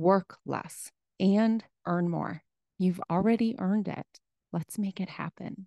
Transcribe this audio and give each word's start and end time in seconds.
work 0.00 0.38
less, 0.46 0.90
and 1.18 1.62
earn 1.86 2.08
more. 2.08 2.42
You've 2.78 3.00
already 3.10 3.54
earned 3.58 3.86
it. 3.86 4.06
Let's 4.50 4.78
make 4.78 4.98
it 4.98 5.10
happen. 5.10 5.66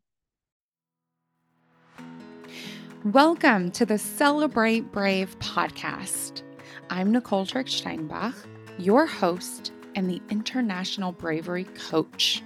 Welcome 3.05 3.69
to 3.71 3.85
the 3.85 3.99
Celebrate 3.99 4.91
Brave 4.91 5.37
podcast. 5.37 6.41
I'm 6.89 7.11
Nicole 7.11 7.45
Trick 7.45 7.67
Steinbach, 7.67 8.33
your 8.79 9.05
host 9.05 9.71
and 9.95 10.09
the 10.09 10.19
International 10.31 11.11
Bravery 11.11 11.65
Coach, 11.89 12.41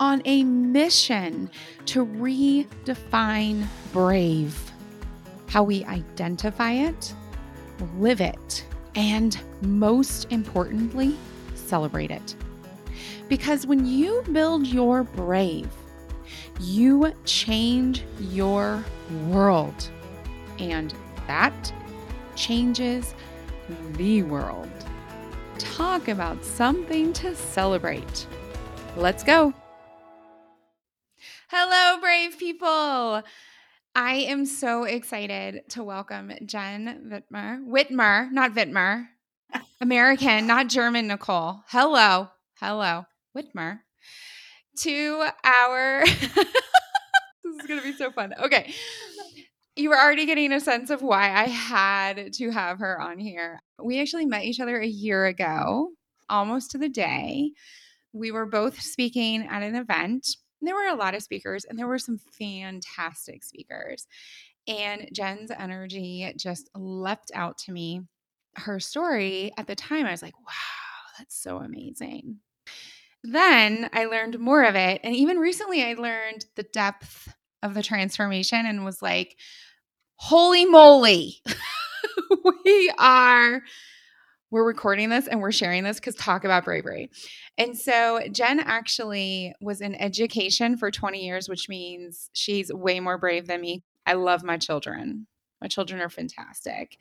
on 0.00 0.22
a 0.24 0.42
mission 0.42 1.48
to 1.86 2.04
redefine 2.04 3.64
brave, 3.92 4.72
how 5.46 5.62
we 5.62 5.84
identify 5.84 6.72
it, 6.72 7.14
live 7.96 8.20
it, 8.20 8.66
and 8.94 9.38
most 9.62 10.26
importantly, 10.30 11.16
celebrate 11.54 12.10
it. 12.10 12.34
Because 13.28 13.66
when 13.66 13.86
you 13.86 14.22
build 14.32 14.66
your 14.66 15.04
brave, 15.04 15.70
you 16.60 17.12
change 17.24 18.04
your 18.20 18.84
world. 19.28 19.90
And 20.58 20.94
that 21.26 21.72
changes 22.36 23.14
the 23.94 24.22
world. 24.22 24.70
Talk 25.58 26.08
about 26.08 26.44
something 26.44 27.12
to 27.14 27.34
celebrate. 27.34 28.26
Let's 28.96 29.22
go. 29.22 29.54
Hello, 31.48 32.00
brave 32.00 32.38
people. 32.38 33.22
I 33.94 34.14
am 34.14 34.46
so 34.46 34.84
excited 34.84 35.68
to 35.70 35.84
welcome 35.84 36.32
Jenn 36.46 37.10
Wittmer. 37.10 37.62
Whitmer, 37.62 38.32
not 38.32 38.54
Wittmer. 38.54 39.08
American, 39.82 40.46
not 40.46 40.68
German, 40.68 41.08
Nicole. 41.08 41.62
Hello. 41.68 42.28
Hello. 42.58 43.04
Whitmer. 43.36 43.80
To 44.78 45.26
our. 45.44 46.06
this 46.06 46.26
is 47.60 47.66
going 47.66 47.80
to 47.80 47.82
be 47.82 47.92
so 47.92 48.10
fun. 48.10 48.32
Okay. 48.42 48.72
You 49.76 49.90
were 49.90 50.00
already 50.00 50.24
getting 50.24 50.52
a 50.52 50.60
sense 50.60 50.88
of 50.88 51.02
why 51.02 51.30
I 51.30 51.48
had 51.48 52.32
to 52.32 52.50
have 52.50 52.78
her 52.78 52.98
on 52.98 53.18
here. 53.18 53.60
We 53.82 54.00
actually 54.00 54.24
met 54.24 54.44
each 54.44 54.60
other 54.60 54.80
a 54.80 54.86
year 54.86 55.26
ago, 55.26 55.90
almost 56.30 56.70
to 56.70 56.78
the 56.78 56.88
day. 56.88 57.50
We 58.14 58.30
were 58.30 58.46
both 58.46 58.80
speaking 58.80 59.46
at 59.46 59.62
an 59.62 59.74
event 59.74 60.28
there 60.66 60.74
were 60.74 60.88
a 60.88 60.96
lot 60.96 61.14
of 61.14 61.22
speakers 61.22 61.64
and 61.64 61.78
there 61.78 61.86
were 61.86 61.98
some 61.98 62.18
fantastic 62.18 63.44
speakers. 63.44 64.06
And 64.68 65.08
Jenn's 65.12 65.50
energy 65.50 66.32
just 66.36 66.70
leapt 66.74 67.30
out 67.34 67.58
to 67.58 67.72
me. 67.72 68.02
Her 68.54 68.78
story 68.78 69.52
at 69.56 69.66
the 69.66 69.74
time, 69.74 70.06
I 70.06 70.10
was 70.10 70.22
like, 70.22 70.38
wow, 70.38 71.12
that's 71.18 71.36
so 71.36 71.58
amazing. 71.58 72.38
Then 73.24 73.88
I 73.92 74.06
learned 74.06 74.38
more 74.38 74.64
of 74.64 74.74
it. 74.74 75.00
And 75.04 75.14
even 75.14 75.38
recently, 75.38 75.84
I 75.84 75.94
learned 75.94 76.44
the 76.56 76.64
depth 76.64 77.32
of 77.62 77.74
the 77.74 77.82
transformation 77.82 78.66
and 78.66 78.84
was 78.84 79.00
like, 79.00 79.36
holy 80.16 80.66
moly, 80.66 81.36
we 82.64 82.92
are 82.98 83.62
we're 84.52 84.66
recording 84.66 85.08
this 85.08 85.26
and 85.26 85.40
we're 85.40 85.50
sharing 85.50 85.82
this 85.82 85.98
because 85.98 86.14
talk 86.14 86.44
about 86.44 86.64
bravery. 86.64 87.10
And 87.56 87.76
so 87.76 88.20
Jenn 88.30 88.60
actually 88.60 89.54
was 89.62 89.80
in 89.80 89.94
education 89.94 90.76
for 90.76 90.90
20 90.90 91.24
years, 91.24 91.48
which 91.48 91.70
means 91.70 92.28
she's 92.34 92.70
way 92.70 93.00
more 93.00 93.16
brave 93.16 93.46
than 93.46 93.62
me. 93.62 93.82
I 94.04 94.12
love 94.12 94.44
my 94.44 94.58
children. 94.58 95.26
My 95.62 95.68
children 95.68 96.02
are 96.02 96.10
fantastic 96.10 96.98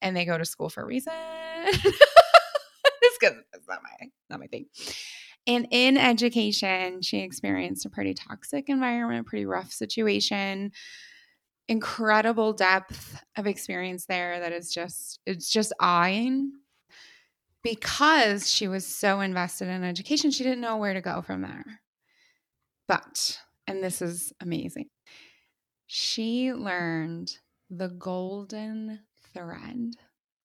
and 0.00 0.16
they 0.16 0.24
go 0.24 0.38
to 0.38 0.46
school 0.46 0.70
for 0.70 0.82
a 0.82 0.86
reason. 0.86 1.12
it's 1.66 3.18
because 3.20 3.36
it's 3.52 3.68
not 3.68 3.80
my 3.82 4.08
not 4.30 4.40
my 4.40 4.46
thing. 4.46 4.66
And 5.46 5.68
in 5.70 5.98
education, 5.98 7.02
she 7.02 7.18
experienced 7.18 7.84
a 7.84 7.90
pretty 7.90 8.14
toxic 8.14 8.70
environment, 8.70 9.26
a 9.26 9.28
pretty 9.28 9.44
rough 9.44 9.72
situation 9.72 10.72
incredible 11.66 12.52
depth 12.52 13.22
of 13.38 13.46
experience 13.46 14.04
there 14.04 14.38
that 14.40 14.52
is 14.52 14.70
just 14.70 15.18
it's 15.24 15.48
just 15.48 15.72
awing 15.80 16.52
because 17.64 18.48
she 18.48 18.68
was 18.68 18.86
so 18.86 19.20
invested 19.20 19.68
in 19.68 19.82
education, 19.82 20.30
she 20.30 20.44
didn't 20.44 20.60
know 20.60 20.76
where 20.76 20.94
to 20.94 21.00
go 21.00 21.22
from 21.22 21.42
there. 21.42 21.80
But, 22.86 23.40
and 23.66 23.82
this 23.82 24.00
is 24.02 24.32
amazing, 24.40 24.90
she 25.86 26.52
learned 26.52 27.38
the 27.70 27.88
golden 27.88 29.00
thread. 29.32 29.94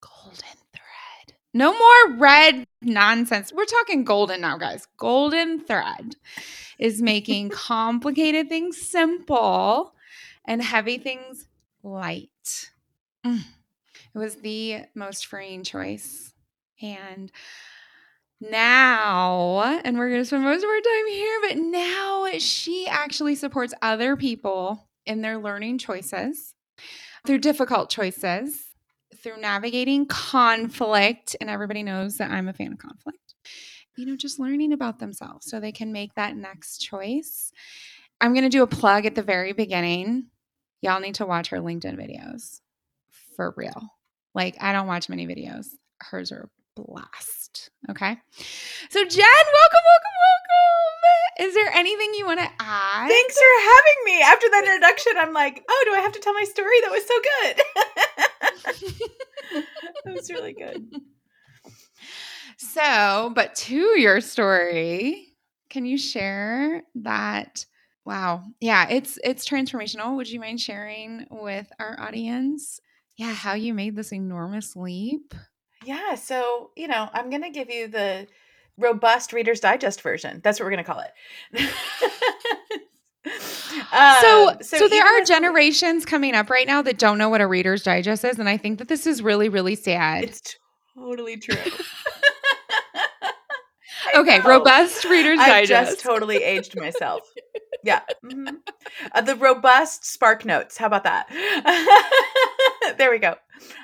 Golden 0.00 0.58
thread. 0.72 1.36
No 1.52 1.72
more 1.72 2.16
red 2.16 2.64
nonsense. 2.80 3.52
We're 3.52 3.66
talking 3.66 4.04
golden 4.04 4.40
now, 4.40 4.56
guys. 4.56 4.86
Golden 4.96 5.60
thread 5.60 6.16
is 6.78 7.02
making 7.02 7.50
complicated 7.50 8.48
things 8.48 8.78
simple 8.80 9.94
and 10.46 10.62
heavy 10.62 10.96
things 10.96 11.48
light. 11.82 12.70
Mm. 13.26 13.44
It 14.14 14.18
was 14.18 14.36
the 14.36 14.84
most 14.94 15.26
freeing 15.26 15.64
choice 15.64 16.32
and 16.80 17.30
now, 18.40 19.80
and 19.84 19.98
we're 19.98 20.08
going 20.08 20.22
to 20.22 20.24
spend 20.24 20.44
most 20.44 20.64
of 20.64 20.70
our 20.70 20.80
time 20.80 21.08
here, 21.08 21.40
but 21.42 21.56
now 21.58 22.26
she 22.38 22.86
actually 22.88 23.34
supports 23.34 23.74
other 23.82 24.16
people 24.16 24.88
in 25.04 25.20
their 25.20 25.38
learning 25.38 25.78
choices 25.78 26.54
through 27.26 27.38
difficult 27.38 27.90
choices, 27.90 28.64
through 29.22 29.40
navigating 29.40 30.06
conflict. 30.06 31.36
And 31.40 31.50
everybody 31.50 31.82
knows 31.82 32.16
that 32.16 32.30
I'm 32.30 32.48
a 32.48 32.54
fan 32.54 32.72
of 32.72 32.78
conflict. 32.78 33.34
You 33.96 34.06
know, 34.06 34.16
just 34.16 34.40
learning 34.40 34.72
about 34.72 34.98
themselves 34.98 35.50
so 35.50 35.60
they 35.60 35.72
can 35.72 35.92
make 35.92 36.14
that 36.14 36.34
next 36.34 36.78
choice. 36.78 37.52
I'm 38.22 38.32
going 38.32 38.44
to 38.44 38.48
do 38.48 38.62
a 38.62 38.66
plug 38.66 39.04
at 39.04 39.14
the 39.14 39.22
very 39.22 39.52
beginning. 39.52 40.28
Y'all 40.80 41.00
need 41.00 41.16
to 41.16 41.26
watch 41.26 41.48
her 41.48 41.58
LinkedIn 41.58 41.96
videos 41.98 42.60
for 43.36 43.52
real. 43.56 43.90
Like, 44.34 44.56
I 44.60 44.72
don't 44.72 44.86
watch 44.86 45.10
many 45.10 45.26
videos. 45.26 45.66
Hers 45.98 46.32
are 46.32 46.48
blast. 46.76 47.70
Okay. 47.88 48.16
So, 48.90 49.04
Jenn, 49.04 49.46
welcome, 49.52 49.84
welcome, 49.86 50.16
welcome. 50.22 51.48
Is 51.48 51.54
there 51.54 51.70
anything 51.72 52.12
you 52.14 52.26
want 52.26 52.40
to 52.40 52.50
add? 52.60 53.08
Thanks 53.08 53.36
for 53.36 53.62
having 53.62 54.04
me. 54.04 54.22
After 54.22 54.46
that 54.50 54.64
introduction, 54.66 55.12
I'm 55.18 55.32
like, 55.32 55.64
oh, 55.68 55.82
do 55.86 55.94
I 55.94 56.00
have 56.00 56.12
to 56.12 56.20
tell 56.20 56.34
my 56.34 56.44
story? 56.44 56.80
That 56.82 56.90
was 56.90 57.06
so 57.06 57.20
good. 57.30 59.10
that 60.04 60.14
was 60.14 60.30
really 60.30 60.52
good. 60.52 60.86
So, 62.56 63.32
but 63.34 63.54
to 63.56 63.98
your 63.98 64.20
story, 64.20 65.34
can 65.70 65.86
you 65.86 65.96
share 65.96 66.82
that? 66.96 67.64
Wow. 68.04 68.44
Yeah, 68.60 68.86
it's 68.90 69.18
it's 69.24 69.48
transformational. 69.48 70.16
Would 70.16 70.28
you 70.28 70.40
mind 70.40 70.60
sharing 70.60 71.26
with 71.30 71.70
our 71.78 71.98
audience? 71.98 72.80
Yeah, 73.16 73.32
how 73.32 73.54
you 73.54 73.72
made 73.74 73.96
this 73.96 74.12
enormous 74.12 74.76
leap? 74.76 75.34
Yeah, 75.84 76.14
so, 76.14 76.70
you 76.76 76.88
know, 76.88 77.08
I'm 77.12 77.30
going 77.30 77.42
to 77.42 77.50
give 77.50 77.70
you 77.70 77.88
the 77.88 78.26
robust 78.76 79.32
Reader's 79.32 79.60
Digest 79.60 80.02
version. 80.02 80.40
That's 80.42 80.60
what 80.60 80.66
we're 80.66 80.72
going 80.72 80.84
to 80.84 80.90
call 80.90 81.00
it. 81.00 81.70
so, 83.40 84.48
um, 84.50 84.62
so, 84.62 84.78
so 84.78 84.88
there 84.88 85.04
are 85.04 85.24
generations 85.24 86.04
coming 86.04 86.34
up 86.34 86.50
right 86.50 86.66
now 86.66 86.82
that 86.82 86.98
don't 86.98 87.18
know 87.18 87.28
what 87.28 87.40
a 87.40 87.46
Reader's 87.46 87.82
Digest 87.82 88.24
is, 88.24 88.38
and 88.38 88.48
I 88.48 88.56
think 88.56 88.78
that 88.78 88.88
this 88.88 89.06
is 89.06 89.22
really, 89.22 89.48
really 89.48 89.74
sad. 89.74 90.24
It's 90.24 90.56
totally 90.94 91.36
true. 91.38 91.56
okay, 94.14 94.38
know. 94.38 94.44
robust 94.44 95.04
Reader's 95.04 95.38
I 95.38 95.48
Digest. 95.48 95.92
just 95.92 96.04
totally 96.04 96.42
aged 96.42 96.78
myself. 96.78 97.22
Yeah. 97.84 98.00
mhm. 98.24 98.56
Uh, 99.12 99.20
the 99.20 99.36
robust 99.36 100.04
Spark 100.04 100.44
Notes. 100.44 100.76
How 100.76 100.86
about 100.86 101.04
that? 101.04 102.46
there 102.98 103.10
we 103.10 103.18
go. 103.18 103.36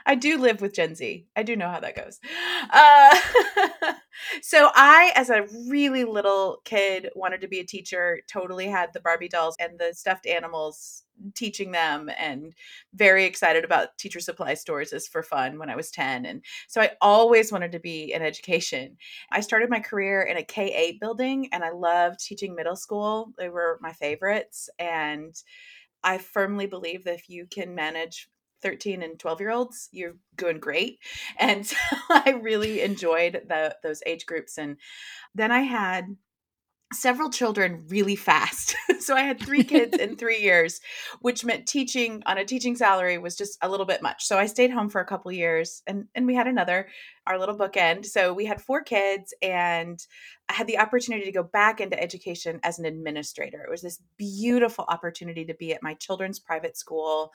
I 0.07 0.15
do 0.15 0.39
live 0.39 0.61
with 0.61 0.75
Gen 0.75 0.95
Z. 0.95 1.27
I 1.37 1.43
do 1.43 1.55
know 1.55 1.69
how 1.69 1.81
that 1.81 1.97
goes. 1.97 2.19
Uh, 2.71 3.93
so 4.43 4.71
I, 4.75 5.13
as 5.15 5.29
a 5.29 5.47
really 5.69 6.05
little 6.05 6.63
kid, 6.65 7.11
wanted 7.15 7.43
to 7.43 7.49
be 7.49 7.61
a 7.61 7.65
teacher. 7.65 8.21
Totally 8.27 8.67
had 8.67 8.93
the 8.93 9.01
Barbie 9.01 9.29
dolls 9.29 9.55
and 9.61 9.79
the 9.79 9.93
stuffed 9.95 10.27
animals 10.27 11.05
teaching 11.35 11.73
them 11.73 12.11
and 12.19 12.53
very 12.95 13.25
excited 13.25 13.65
about 13.65 13.97
teacher 13.99 14.21
supply 14.21 14.55
stores 14.55 14.93
as 14.93 15.09
for 15.09 15.23
fun 15.23 15.59
when 15.59 15.71
I 15.71 15.77
was 15.77 15.91
10 15.91 16.27
and 16.27 16.45
so 16.69 16.83
I 16.83 16.91
always 17.01 17.51
wanted 17.51 17.73
to 17.73 17.81
be 17.81 18.13
in 18.13 18.21
education. 18.21 18.99
I 19.33 19.41
started 19.41 19.71
my 19.71 19.81
career 19.81 20.21
in 20.25 20.37
a 20.37 20.43
K8 20.43 21.01
building 21.01 21.49
and 21.53 21.65
I 21.65 21.71
loved 21.71 22.21
teaching 22.21 22.55
middle 22.55 22.77
school. 22.77 23.33
They 23.39 23.49
were 23.49 23.79
my 23.81 23.95
favorites 23.95 24.69
and 24.79 25.35
I 26.05 26.19
firmly 26.19 26.67
believe 26.67 27.05
that 27.05 27.15
if 27.15 27.31
you 27.31 27.47
can 27.47 27.75
manage 27.75 28.29
13 28.63 29.03
and 29.03 29.19
12 29.19 29.41
year 29.41 29.51
olds, 29.51 29.89
you're 29.93 30.17
doing 30.37 30.59
great. 30.59 30.99
And 31.39 31.67
so 31.67 31.77
I 32.09 32.39
really 32.43 32.81
enjoyed 32.83 33.43
the, 33.49 33.77
those 33.83 34.03
age 34.07 34.27
groups. 34.27 34.59
And 34.59 34.77
then 35.35 35.53
I 35.53 35.61
had 35.61 36.17
several 36.93 37.31
children 37.31 37.85
really 37.89 38.17
fast. 38.17 38.77
so 39.01 39.15
I 39.15 39.23
had 39.23 39.41
three 39.41 39.65
kids 39.65 39.97
in 39.97 40.17
three 40.19 40.41
years, 40.41 40.81
which 41.21 41.45
meant 41.45 41.67
teaching 41.67 42.23
on 42.27 42.39
a 42.39 42.45
teaching 42.45 42.77
salary 42.77 43.19
was 43.19 43.37
just 43.37 43.59
a 43.63 43.69
little 43.69 43.87
bit 43.87 44.03
much. 44.03 44.25
So 44.25 44.39
I 44.39 44.47
stayed 44.47 44.71
home 44.71 44.89
for 44.89 45.01
a 45.01 45.07
couple 45.07 45.33
years 45.33 45.83
and, 45.87 46.07
and 46.15 46.27
we 46.27 46.35
had 46.35 46.47
another, 46.47 46.89
our 47.27 47.39
little 47.39 47.57
bookend. 47.57 48.07
So 48.07 48.33
we 48.33 48.45
had 48.45 48.61
four 48.61 48.83
kids 48.83 49.35
and 49.43 50.05
I 50.49 50.53
had 50.53 50.69
the 50.69 50.79
opportunity 50.79 51.25
to 51.25 51.33
go 51.33 51.43
back 51.43 51.81
into 51.81 52.01
education 52.01 52.61
as 52.63 52.79
an 52.79 52.85
administrator. 52.85 53.65
It 53.65 53.71
was 53.71 53.83
this 53.83 54.01
beautiful 54.17 54.85
opportunity 54.87 55.45
to 55.45 55.55
be 55.55 55.75
at 55.75 55.83
my 55.83 55.95
children's 55.95 56.39
private 56.39 56.77
school. 56.77 57.33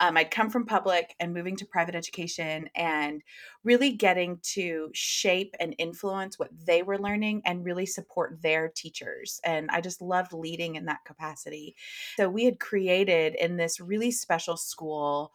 Um, 0.00 0.16
I'd 0.16 0.30
come 0.30 0.48
from 0.48 0.64
public 0.64 1.14
and 1.20 1.34
moving 1.34 1.56
to 1.56 1.66
private 1.66 1.94
education 1.94 2.70
and 2.74 3.22
really 3.64 3.92
getting 3.92 4.38
to 4.54 4.88
shape 4.94 5.54
and 5.60 5.74
influence 5.78 6.38
what 6.38 6.50
they 6.64 6.82
were 6.82 6.98
learning 6.98 7.42
and 7.44 7.66
really 7.66 7.86
support 7.86 8.40
their 8.40 8.72
teachers. 8.74 9.40
And 9.44 9.68
I 9.70 9.82
just 9.82 10.00
loved 10.00 10.32
leading 10.32 10.76
in 10.76 10.86
that 10.86 11.04
capacity. 11.04 11.76
So 12.16 12.30
we 12.30 12.44
had 12.44 12.60
created 12.60 13.34
in 13.34 13.56
this 13.56 13.78
really 13.78 14.10
special 14.10 14.56
school 14.56 15.32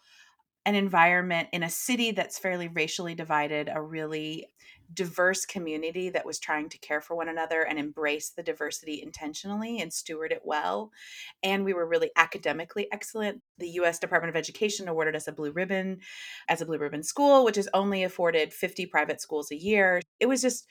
an 0.65 0.75
environment 0.75 1.49
in 1.51 1.63
a 1.63 1.69
city 1.69 2.11
that's 2.11 2.37
fairly 2.37 2.67
racially 2.67 3.15
divided, 3.15 3.69
a 3.73 3.81
really 3.81 4.47
diverse 4.93 5.45
community 5.45 6.09
that 6.09 6.25
was 6.25 6.39
trying 6.39 6.67
to 6.69 6.77
care 6.79 7.01
for 7.01 7.15
one 7.15 7.29
another 7.29 7.61
and 7.61 7.77
embrace 7.77 8.29
the 8.29 8.43
diversity 8.43 9.01
intentionally 9.03 9.79
and 9.79 9.93
steward 9.93 10.31
it 10.31 10.41
well. 10.43 10.91
And 11.43 11.63
we 11.63 11.73
were 11.73 11.87
really 11.87 12.11
academically 12.15 12.87
excellent. 12.91 13.41
The 13.59 13.69
US 13.71 13.99
Department 13.99 14.29
of 14.29 14.35
Education 14.35 14.87
awarded 14.87 15.15
us 15.15 15.27
a 15.27 15.31
blue 15.31 15.51
ribbon 15.51 15.99
as 16.47 16.61
a 16.61 16.65
blue 16.65 16.79
ribbon 16.79 17.03
school, 17.03 17.45
which 17.45 17.57
is 17.57 17.69
only 17.73 18.03
afforded 18.03 18.53
50 18.53 18.87
private 18.87 19.21
schools 19.21 19.51
a 19.51 19.57
year. 19.57 20.01
It 20.19 20.27
was 20.27 20.41
just 20.41 20.65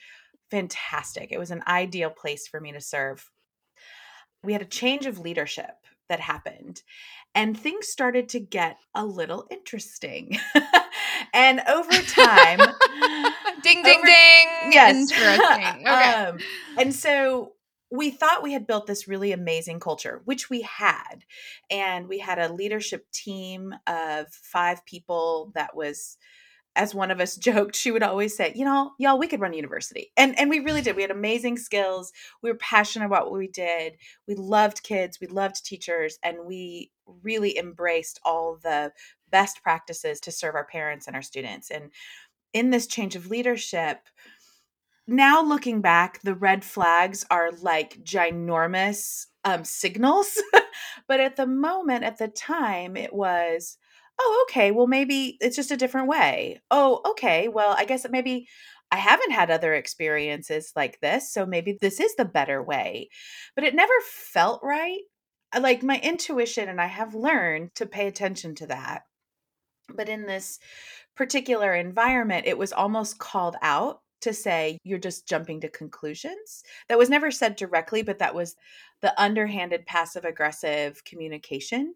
fantastic. 0.51 1.31
It 1.31 1.39
was 1.39 1.51
an 1.51 1.63
ideal 1.67 2.09
place 2.09 2.47
for 2.47 2.59
me 2.59 2.71
to 2.73 2.81
serve. 2.81 3.29
We 4.43 4.53
had 4.53 4.61
a 4.61 4.65
change 4.65 5.05
of 5.05 5.19
leadership 5.19 5.75
that 6.09 6.19
happened 6.19 6.81
and 7.35 7.57
things 7.57 7.87
started 7.87 8.29
to 8.29 8.39
get 8.39 8.77
a 8.95 9.05
little 9.05 9.47
interesting. 9.51 10.37
and 11.33 11.61
over 11.67 11.91
time, 11.91 12.59
ding 13.63 13.83
ding 13.83 13.97
over- 13.97 14.05
ding. 14.05 14.71
yes. 14.71 14.95
Interesting. 14.95 15.39
Okay. 15.87 16.13
um, 16.13 16.37
and 16.77 16.93
so 16.93 17.53
we 17.91 18.11
thought 18.11 18.43
we 18.43 18.53
had 18.53 18.67
built 18.67 18.87
this 18.87 19.07
really 19.07 19.31
amazing 19.31 19.79
culture, 19.79 20.21
which 20.25 20.49
we 20.49 20.61
had. 20.61 21.25
And 21.71 22.07
we 22.07 22.19
had 22.19 22.37
a 22.39 22.53
leadership 22.53 23.05
team 23.11 23.73
of 23.87 24.27
five 24.31 24.85
people 24.85 25.51
that 25.55 25.75
was 25.75 26.17
as 26.79 26.95
one 26.95 27.11
of 27.11 27.19
us 27.19 27.35
joked, 27.49 27.75
she 27.75 27.91
would 27.91 28.03
always 28.03 28.35
say, 28.35 28.53
"You 28.55 28.65
know, 28.65 28.93
y'all, 28.97 29.19
we 29.19 29.27
could 29.27 29.41
run 29.41 29.53
university," 29.53 30.11
and 30.17 30.37
and 30.39 30.49
we 30.49 30.59
really 30.59 30.81
did. 30.81 30.95
We 30.95 31.01
had 31.01 31.11
amazing 31.11 31.57
skills. 31.57 32.11
We 32.41 32.49
were 32.49 32.57
passionate 32.57 33.05
about 33.05 33.25
what 33.25 33.37
we 33.37 33.47
did. 33.47 33.97
We 34.27 34.35
loved 34.35 34.81
kids. 34.83 35.19
We 35.19 35.27
loved 35.27 35.63
teachers, 35.65 36.17
and 36.23 36.45
we 36.45 36.91
really 37.23 37.57
embraced 37.57 38.19
all 38.23 38.57
the 38.63 38.93
best 39.29 39.61
practices 39.61 40.19
to 40.21 40.31
serve 40.31 40.55
our 40.55 40.65
parents 40.65 41.05
and 41.05 41.15
our 41.15 41.21
students. 41.21 41.69
And 41.69 41.91
in 42.53 42.71
this 42.71 42.87
change 42.87 43.15
of 43.15 43.29
leadership, 43.29 43.99
now 45.05 45.43
looking 45.43 45.81
back, 45.81 46.21
the 46.21 46.33
red 46.33 46.63
flags 46.63 47.25
are 47.29 47.51
like 47.51 48.03
ginormous 48.03 49.27
um, 49.43 49.63
signals. 49.63 50.41
but 51.07 51.19
at 51.19 51.35
the 51.35 51.47
moment, 51.47 52.03
at 52.03 52.17
the 52.17 52.27
time, 52.27 52.95
it 52.95 53.13
was, 53.13 53.77
oh, 54.19 54.45
okay, 54.49 54.71
well, 54.71 54.87
maybe 54.87 55.37
it's 55.41 55.55
just 55.55 55.71
a 55.71 55.77
different 55.77 56.07
way. 56.07 56.61
Oh, 56.69 57.01
okay, 57.11 57.47
well, 57.47 57.73
I 57.77 57.85
guess 57.85 58.05
maybe 58.09 58.47
I 58.91 58.97
haven't 58.97 59.31
had 59.31 59.51
other 59.51 59.73
experiences 59.73 60.71
like 60.75 60.99
this. 60.99 61.31
So 61.31 61.45
maybe 61.45 61.77
this 61.79 61.99
is 61.99 62.15
the 62.15 62.25
better 62.25 62.61
way. 62.61 63.09
But 63.55 63.63
it 63.63 63.75
never 63.75 63.93
felt 64.03 64.61
right. 64.63 65.01
Like 65.59 65.83
my 65.83 65.99
intuition, 65.99 66.69
and 66.69 66.79
I 66.79 66.87
have 66.87 67.15
learned 67.15 67.73
to 67.75 67.85
pay 67.85 68.07
attention 68.07 68.55
to 68.55 68.67
that. 68.67 69.03
But 69.95 70.09
in 70.09 70.25
this 70.25 70.59
particular 71.15 71.73
environment, 71.73 72.45
it 72.45 72.57
was 72.57 72.71
almost 72.71 73.17
called 73.17 73.55
out 73.61 74.01
to 74.21 74.33
say, 74.33 74.77
you're 74.83 74.99
just 74.99 75.27
jumping 75.27 75.61
to 75.61 75.69
conclusions. 75.69 76.63
That 76.87 76.97
was 76.97 77.09
never 77.09 77.31
said 77.31 77.55
directly, 77.55 78.01
but 78.01 78.19
that 78.19 78.35
was 78.35 78.55
the 79.01 79.19
underhanded 79.21 79.85
passive 79.85 80.25
aggressive 80.25 81.03
communication. 81.05 81.95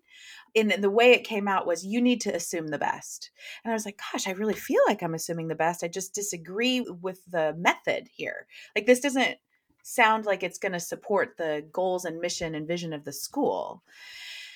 And 0.56 0.72
the 0.72 0.90
way 0.90 1.12
it 1.12 1.26
came 1.26 1.48
out 1.48 1.68
was, 1.68 1.86
you 1.86 2.02
need 2.02 2.22
to 2.22 2.36
assume 2.36 2.68
the 2.68 2.78
best. 2.78 3.32
And 3.64 3.72
I 3.72 3.76
was 3.76 3.86
like, 3.86 4.00
gosh, 4.12 4.28
I 4.28 4.32
really 4.32 4.54
feel 4.54 4.82
like 4.88 5.04
I'm 5.04 5.16
assuming 5.16 5.48
the 5.48 5.56
best. 5.56 5.84
I 5.84 5.88
just 5.88 6.16
disagree 6.16 6.82
with 6.82 7.20
the 7.30 7.54
method 7.58 8.08
here. 8.14 8.48
Like, 8.76 8.86
this 8.86 9.02
doesn't 9.02 9.38
sound 9.84 10.26
like 10.26 10.44
it's 10.44 10.60
going 10.60 10.72
to 10.72 10.80
support 10.80 11.36
the 11.38 11.66
goals 11.74 12.06
and 12.06 12.22
mission 12.22 12.56
and 12.56 12.68
vision 12.68 12.94
of 12.94 13.04
the 13.04 13.12
school. 13.12 13.84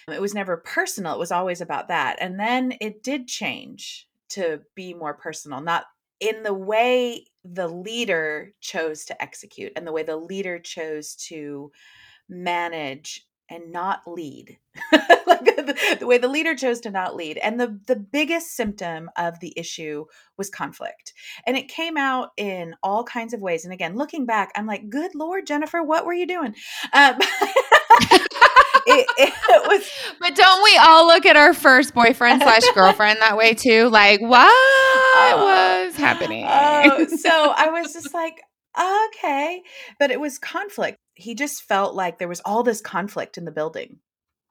It 0.09 0.21
was 0.21 0.33
never 0.33 0.55
personal, 0.55 1.13
it 1.15 1.19
was 1.19 1.33
always 1.33 1.59
about 1.59 1.89
that. 1.89 2.17
And 2.21 2.39
then 2.39 2.75
it 2.79 3.03
did 3.03 3.27
change 3.27 4.07
to 4.29 4.61
be 4.73 4.93
more 4.93 5.13
personal, 5.13 5.59
not 5.59 5.85
in 6.19 6.43
the 6.43 6.53
way 6.53 7.25
the 7.43 7.67
leader 7.67 8.53
chose 8.61 9.05
to 9.05 9.21
execute 9.21 9.71
and 9.75 9.85
the 9.85 9.91
way 9.91 10.03
the 10.03 10.17
leader 10.17 10.59
chose 10.59 11.15
to 11.15 11.71
manage 12.29 13.25
and 13.49 13.71
not 13.71 14.01
lead. 14.07 14.57
Like 15.27 15.43
the, 15.43 15.97
the 15.99 16.07
way 16.07 16.17
the 16.17 16.29
leader 16.29 16.55
chose 16.55 16.79
to 16.81 16.89
not 16.89 17.13
lead 17.13 17.37
and 17.37 17.59
the 17.59 17.77
the 17.85 17.97
biggest 17.97 18.55
symptom 18.55 19.09
of 19.17 19.41
the 19.41 19.53
issue 19.57 20.05
was 20.37 20.49
conflict. 20.49 21.13
And 21.45 21.57
it 21.57 21.67
came 21.67 21.97
out 21.97 22.29
in 22.37 22.75
all 22.81 23.03
kinds 23.03 23.33
of 23.33 23.41
ways 23.41 23.65
and 23.65 23.73
again 23.73 23.97
looking 23.97 24.25
back 24.25 24.53
i'm 24.55 24.65
like 24.65 24.89
good 24.89 25.13
lord 25.15 25.45
jennifer 25.45 25.83
what 25.83 26.05
were 26.05 26.13
you 26.13 26.25
doing? 26.25 26.55
Um, 26.93 27.17
it, 28.87 29.07
it 29.17 29.67
was 29.67 29.89
But 30.19 30.35
don't 30.35 30.63
we 30.63 30.77
all 30.77 31.07
look 31.07 31.25
at 31.25 31.35
our 31.35 31.53
first 31.53 31.93
boyfriend 31.93 32.41
slash 32.43 32.63
girlfriend 32.73 33.19
that 33.19 33.37
way 33.37 33.53
too? 33.53 33.89
Like, 33.89 34.21
what 34.21 34.47
was 35.87 35.95
happening? 35.95 36.45
Oh, 36.47 37.07
so 37.07 37.29
I 37.57 37.69
was 37.69 37.93
just 37.93 38.13
like, 38.13 38.41
okay. 38.79 39.63
But 39.99 40.11
it 40.11 40.19
was 40.19 40.37
conflict. 40.37 40.97
He 41.15 41.35
just 41.35 41.63
felt 41.63 41.95
like 41.95 42.19
there 42.19 42.27
was 42.27 42.41
all 42.45 42.63
this 42.63 42.81
conflict 42.81 43.37
in 43.37 43.45
the 43.45 43.51
building. 43.51 43.99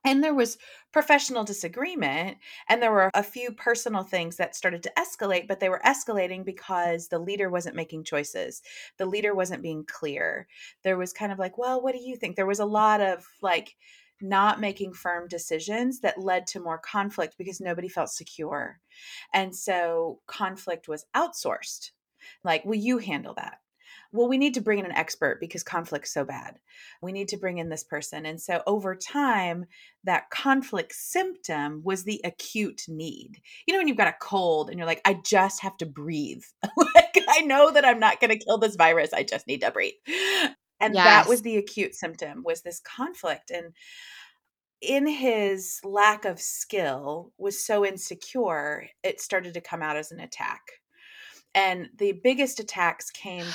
And 0.05 0.23
there 0.23 0.35
was 0.35 0.57
professional 0.93 1.43
disagreement, 1.43 2.39
and 2.69 2.81
there 2.81 2.93
were 2.93 3.11
a 3.13 3.25
few 3.25 3.51
personal 3.51 4.05
things 4.05 4.37
that 4.37 4.55
started 4.55 4.85
to 4.85 4.93
escalate, 4.97 5.49
but 5.49 5.59
they 5.59 5.69
were 5.69 5.81
escalating 5.85 6.45
because 6.45 7.09
the 7.09 7.19
leader 7.19 7.51
wasn't 7.51 7.75
making 7.75 8.05
choices. 8.05 8.63
The 8.99 9.07
leader 9.07 9.35
wasn't 9.35 9.65
being 9.65 9.85
clear. 9.85 10.47
There 10.85 10.97
was 10.97 11.13
kind 11.13 11.33
of 11.33 11.41
like, 11.41 11.59
well, 11.59 11.83
what 11.83 11.93
do 11.93 12.01
you 12.01 12.15
think? 12.15 12.37
There 12.37 12.47
was 12.47 12.61
a 12.61 12.65
lot 12.65 13.01
of 13.01 13.27
like, 13.43 13.75
not 14.21 14.61
making 14.61 14.93
firm 14.93 15.29
decisions 15.29 16.01
that 16.01 16.21
led 16.21 16.47
to 16.49 16.61
more 16.61 16.79
conflict 16.79 17.37
because 17.39 17.61
nobody 17.61 17.89
felt 17.89 18.11
secure. 18.11 18.81
And 19.35 19.55
so 19.55 20.21
conflict 20.27 20.89
was 20.89 21.07
outsourced. 21.15 21.91
Like, 22.43 22.65
will 22.65 22.77
you 22.77 22.99
handle 22.99 23.35
that? 23.35 23.59
Well, 24.13 24.29
we 24.29 24.39
need 24.39 24.55
to 24.55 24.61
bring 24.61 24.79
in 24.79 24.87
an 24.87 24.97
expert 24.97 25.41
because 25.41 25.63
conflict's 25.63 26.13
so 26.13 26.25
bad. 26.25 26.59
We 27.03 27.13
need 27.13 27.29
to 27.29 27.37
bring 27.37 27.59
in 27.59 27.69
this 27.69 27.85
person. 27.85 28.25
And 28.25 28.41
so 28.41 28.63
over 28.67 28.95
time, 28.95 29.67
that 30.05 30.31
conflict 30.31 30.95
symptom 30.95 31.83
was 31.85 32.05
the 32.05 32.21
acute 32.25 32.83
need. 32.89 33.41
You 33.67 33.75
know, 33.75 33.81
when 33.81 33.89
you've 33.89 33.97
got 33.97 34.09
a 34.09 34.17
cold 34.21 34.71
and 34.71 34.79
you're 34.79 34.87
like, 34.87 35.03
I 35.05 35.21
just 35.25 35.63
have 35.63 35.77
to 35.79 35.87
breathe. 35.87 36.45
like, 36.77 37.19
I 37.29 37.41
know 37.41 37.71
that 37.71 37.85
I'm 37.85 38.01
not 38.01 38.21
going 38.21 38.31
to 38.31 38.45
kill 38.45 38.59
this 38.59 38.77
virus. 38.77 39.13
I 39.13 39.23
just 39.23 39.47
need 39.47 39.61
to 39.63 39.71
breathe. 39.71 39.95
And 40.81 40.95
that 40.95 41.27
was 41.29 41.43
the 41.43 41.57
acute 41.57 41.95
symptom 41.95 42.43
was 42.45 42.63
this 42.63 42.81
conflict. 42.81 43.51
And 43.51 43.73
in 44.81 45.07
his 45.07 45.81
lack 45.85 46.25
of 46.25 46.41
skill 46.41 47.33
was 47.39 47.65
so 47.65 47.85
insecure, 47.85 48.87
it 49.03 49.21
started 49.21 49.55
to 49.55 49.61
come 49.61 49.83
out 49.83 49.97
as 49.97 50.13
an 50.13 50.21
attack. 50.21 50.61
And 51.55 51.89
the 51.97 52.13
biggest 52.13 52.61
attacks 52.61 53.11
came. 53.11 53.47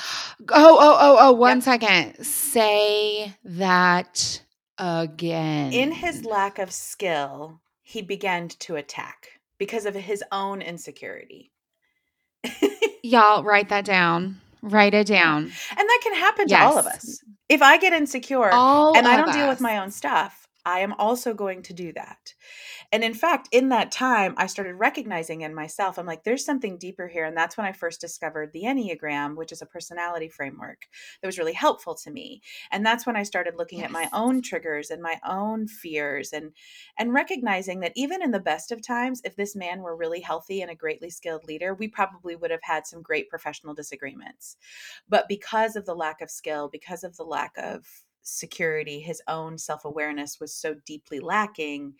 Oh, 0.50 0.76
oh, 0.80 0.96
oh, 0.98 1.16
oh, 1.20 1.32
One 1.32 1.58
yep. 1.58 1.64
second. 1.64 2.24
Say 2.24 3.32
that 3.44 4.42
again. 4.76 5.72
In 5.72 5.92
his 5.92 6.24
lack 6.24 6.58
of 6.58 6.72
skill, 6.72 7.60
he 7.82 8.02
began 8.02 8.48
to 8.48 8.74
attack 8.74 9.40
because 9.56 9.86
of 9.86 9.94
his 9.94 10.24
own 10.32 10.60
insecurity. 10.60 11.52
Y'all, 13.04 13.44
write 13.44 13.68
that 13.68 13.84
down. 13.84 14.40
Write 14.62 14.94
it 14.94 15.08
down. 15.08 15.42
And 15.42 15.88
that 15.88 16.00
can 16.02 16.14
happen 16.14 16.46
yes. 16.48 16.60
to 16.60 16.64
all 16.64 16.78
of 16.78 16.86
us. 16.86 17.20
If 17.48 17.62
I 17.62 17.78
get 17.78 17.92
insecure 17.92 18.50
all 18.52 18.96
and 18.96 19.06
I 19.08 19.16
don't 19.16 19.30
us. 19.30 19.34
deal 19.34 19.48
with 19.48 19.60
my 19.60 19.78
own 19.78 19.90
stuff, 19.90 20.46
I 20.64 20.80
am 20.80 20.92
also 20.94 21.34
going 21.34 21.62
to 21.64 21.72
do 21.72 21.92
that. 21.94 22.34
And 22.92 23.02
in 23.02 23.14
fact, 23.14 23.48
in 23.50 23.70
that 23.70 23.90
time, 23.90 24.34
I 24.36 24.46
started 24.46 24.74
recognizing 24.74 25.40
in 25.40 25.54
myself, 25.54 25.98
I'm 25.98 26.04
like, 26.04 26.24
there's 26.24 26.44
something 26.44 26.76
deeper 26.76 27.08
here. 27.08 27.24
And 27.24 27.34
that's 27.34 27.56
when 27.56 27.66
I 27.66 27.72
first 27.72 28.02
discovered 28.02 28.52
the 28.52 28.64
Enneagram, 28.64 29.34
which 29.34 29.50
is 29.50 29.62
a 29.62 29.66
personality 29.66 30.28
framework 30.28 30.86
that 31.20 31.26
was 31.26 31.38
really 31.38 31.54
helpful 31.54 31.94
to 31.94 32.10
me. 32.10 32.42
And 32.70 32.84
that's 32.84 33.06
when 33.06 33.16
I 33.16 33.22
started 33.22 33.54
looking 33.56 33.78
yes. 33.78 33.86
at 33.86 33.92
my 33.92 34.08
own 34.12 34.42
triggers 34.42 34.90
and 34.90 35.02
my 35.02 35.18
own 35.26 35.66
fears 35.66 36.34
and 36.34 36.52
and 36.98 37.14
recognizing 37.14 37.80
that 37.80 37.92
even 37.96 38.22
in 38.22 38.30
the 38.30 38.40
best 38.40 38.70
of 38.70 38.86
times, 38.86 39.22
if 39.24 39.36
this 39.36 39.56
man 39.56 39.80
were 39.80 39.96
really 39.96 40.20
healthy 40.20 40.60
and 40.60 40.70
a 40.70 40.74
greatly 40.74 41.08
skilled 41.08 41.44
leader, 41.44 41.72
we 41.72 41.88
probably 41.88 42.36
would 42.36 42.50
have 42.50 42.60
had 42.62 42.86
some 42.86 43.00
great 43.00 43.30
professional 43.30 43.72
disagreements. 43.72 44.58
But 45.08 45.28
because 45.28 45.76
of 45.76 45.86
the 45.86 45.94
lack 45.94 46.20
of 46.20 46.30
skill, 46.30 46.68
because 46.68 47.04
of 47.04 47.16
the 47.16 47.24
lack 47.24 47.52
of 47.56 47.86
security, 48.22 49.00
his 49.00 49.22
own 49.26 49.56
self 49.56 49.86
awareness 49.86 50.38
was 50.38 50.54
so 50.54 50.74
deeply 50.84 51.20
lacking 51.20 51.94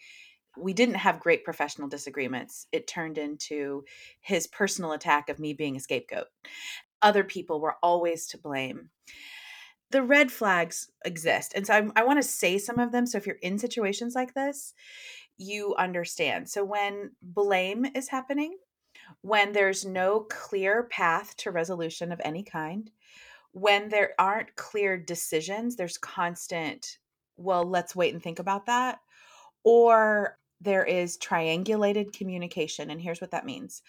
we 0.56 0.72
didn't 0.72 0.96
have 0.96 1.20
great 1.20 1.44
professional 1.44 1.88
disagreements. 1.88 2.66
It 2.72 2.86
turned 2.86 3.18
into 3.18 3.84
his 4.20 4.46
personal 4.46 4.92
attack 4.92 5.28
of 5.28 5.38
me 5.38 5.52
being 5.52 5.76
a 5.76 5.80
scapegoat. 5.80 6.26
Other 7.00 7.24
people 7.24 7.60
were 7.60 7.76
always 7.82 8.26
to 8.28 8.38
blame. 8.38 8.90
The 9.90 10.02
red 10.02 10.30
flags 10.30 10.90
exist. 11.04 11.52
And 11.54 11.66
so 11.66 11.74
I, 11.74 12.00
I 12.00 12.04
want 12.04 12.22
to 12.22 12.28
say 12.28 12.58
some 12.58 12.78
of 12.78 12.92
them. 12.92 13.06
So 13.06 13.18
if 13.18 13.26
you're 13.26 13.36
in 13.36 13.58
situations 13.58 14.14
like 14.14 14.34
this, 14.34 14.74
you 15.36 15.74
understand. 15.76 16.48
So 16.48 16.64
when 16.64 17.12
blame 17.22 17.86
is 17.94 18.08
happening, 18.08 18.56
when 19.20 19.52
there's 19.52 19.84
no 19.84 20.20
clear 20.30 20.84
path 20.84 21.36
to 21.38 21.50
resolution 21.50 22.12
of 22.12 22.20
any 22.24 22.42
kind, 22.42 22.90
when 23.52 23.88
there 23.88 24.12
aren't 24.18 24.56
clear 24.56 24.96
decisions, 24.96 25.76
there's 25.76 25.98
constant, 25.98 26.98
well, 27.36 27.64
let's 27.64 27.96
wait 27.96 28.14
and 28.14 28.22
think 28.22 28.38
about 28.38 28.66
that. 28.66 29.00
Or 29.64 30.38
there 30.62 30.84
is 30.84 31.18
triangulated 31.18 32.12
communication. 32.12 32.90
And 32.90 33.00
here's 33.00 33.20
what 33.20 33.32
that 33.32 33.46
means 33.46 33.82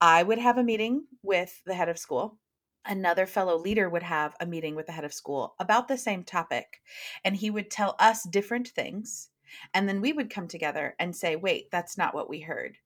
I 0.00 0.22
would 0.22 0.38
have 0.38 0.58
a 0.58 0.64
meeting 0.64 1.04
with 1.22 1.60
the 1.66 1.74
head 1.74 1.88
of 1.88 1.98
school. 1.98 2.38
Another 2.86 3.26
fellow 3.26 3.58
leader 3.58 3.90
would 3.90 4.02
have 4.02 4.34
a 4.40 4.46
meeting 4.46 4.74
with 4.74 4.86
the 4.86 4.92
head 4.92 5.04
of 5.04 5.12
school 5.12 5.54
about 5.58 5.88
the 5.88 5.98
same 5.98 6.24
topic. 6.24 6.80
And 7.24 7.36
he 7.36 7.50
would 7.50 7.70
tell 7.70 7.96
us 7.98 8.22
different 8.22 8.68
things. 8.68 9.28
And 9.74 9.88
then 9.88 10.00
we 10.00 10.12
would 10.12 10.30
come 10.30 10.48
together 10.48 10.94
and 10.98 11.14
say, 11.14 11.36
wait, 11.36 11.70
that's 11.70 11.98
not 11.98 12.14
what 12.14 12.30
we 12.30 12.40
heard. 12.40 12.78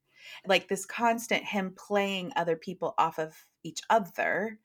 Like 0.46 0.68
this 0.68 0.86
constant 0.86 1.44
him 1.44 1.74
playing 1.76 2.32
other 2.34 2.56
people 2.56 2.94
off 2.98 3.18
of 3.18 3.34
each 3.62 3.82
other. 3.90 4.58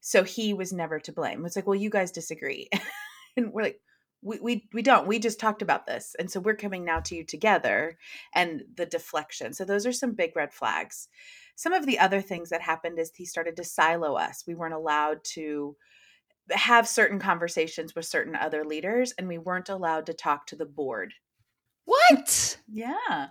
So 0.00 0.22
he 0.22 0.54
was 0.54 0.72
never 0.72 1.00
to 1.00 1.12
blame. 1.12 1.44
It's 1.44 1.56
like, 1.56 1.66
well, 1.66 1.74
you 1.74 1.90
guys 1.90 2.10
disagree. 2.10 2.70
and 3.36 3.52
we're 3.52 3.62
like, 3.62 3.80
we, 4.22 4.38
we 4.40 4.68
we 4.72 4.82
don't 4.82 5.06
we 5.06 5.18
just 5.18 5.40
talked 5.40 5.62
about 5.62 5.86
this 5.86 6.14
and 6.18 6.30
so 6.30 6.40
we're 6.40 6.54
coming 6.54 6.84
now 6.84 7.00
to 7.00 7.16
you 7.16 7.24
together 7.24 7.98
and 8.34 8.62
the 8.76 8.86
deflection. 8.86 9.52
So 9.52 9.64
those 9.64 9.84
are 9.84 9.92
some 9.92 10.12
big 10.12 10.36
red 10.36 10.52
flags. 10.52 11.08
Some 11.56 11.72
of 11.72 11.86
the 11.86 11.98
other 11.98 12.20
things 12.20 12.50
that 12.50 12.62
happened 12.62 12.98
is 12.98 13.10
he 13.14 13.26
started 13.26 13.56
to 13.56 13.64
silo 13.64 14.14
us. 14.14 14.44
We 14.46 14.54
weren't 14.54 14.74
allowed 14.74 15.24
to 15.34 15.76
have 16.50 16.88
certain 16.88 17.18
conversations 17.18 17.94
with 17.94 18.04
certain 18.04 18.36
other 18.36 18.64
leaders 18.64 19.12
and 19.18 19.28
we 19.28 19.38
weren't 19.38 19.68
allowed 19.68 20.06
to 20.06 20.14
talk 20.14 20.46
to 20.46 20.56
the 20.56 20.66
board. 20.66 21.14
What? 21.84 22.58
Yeah. 22.68 23.28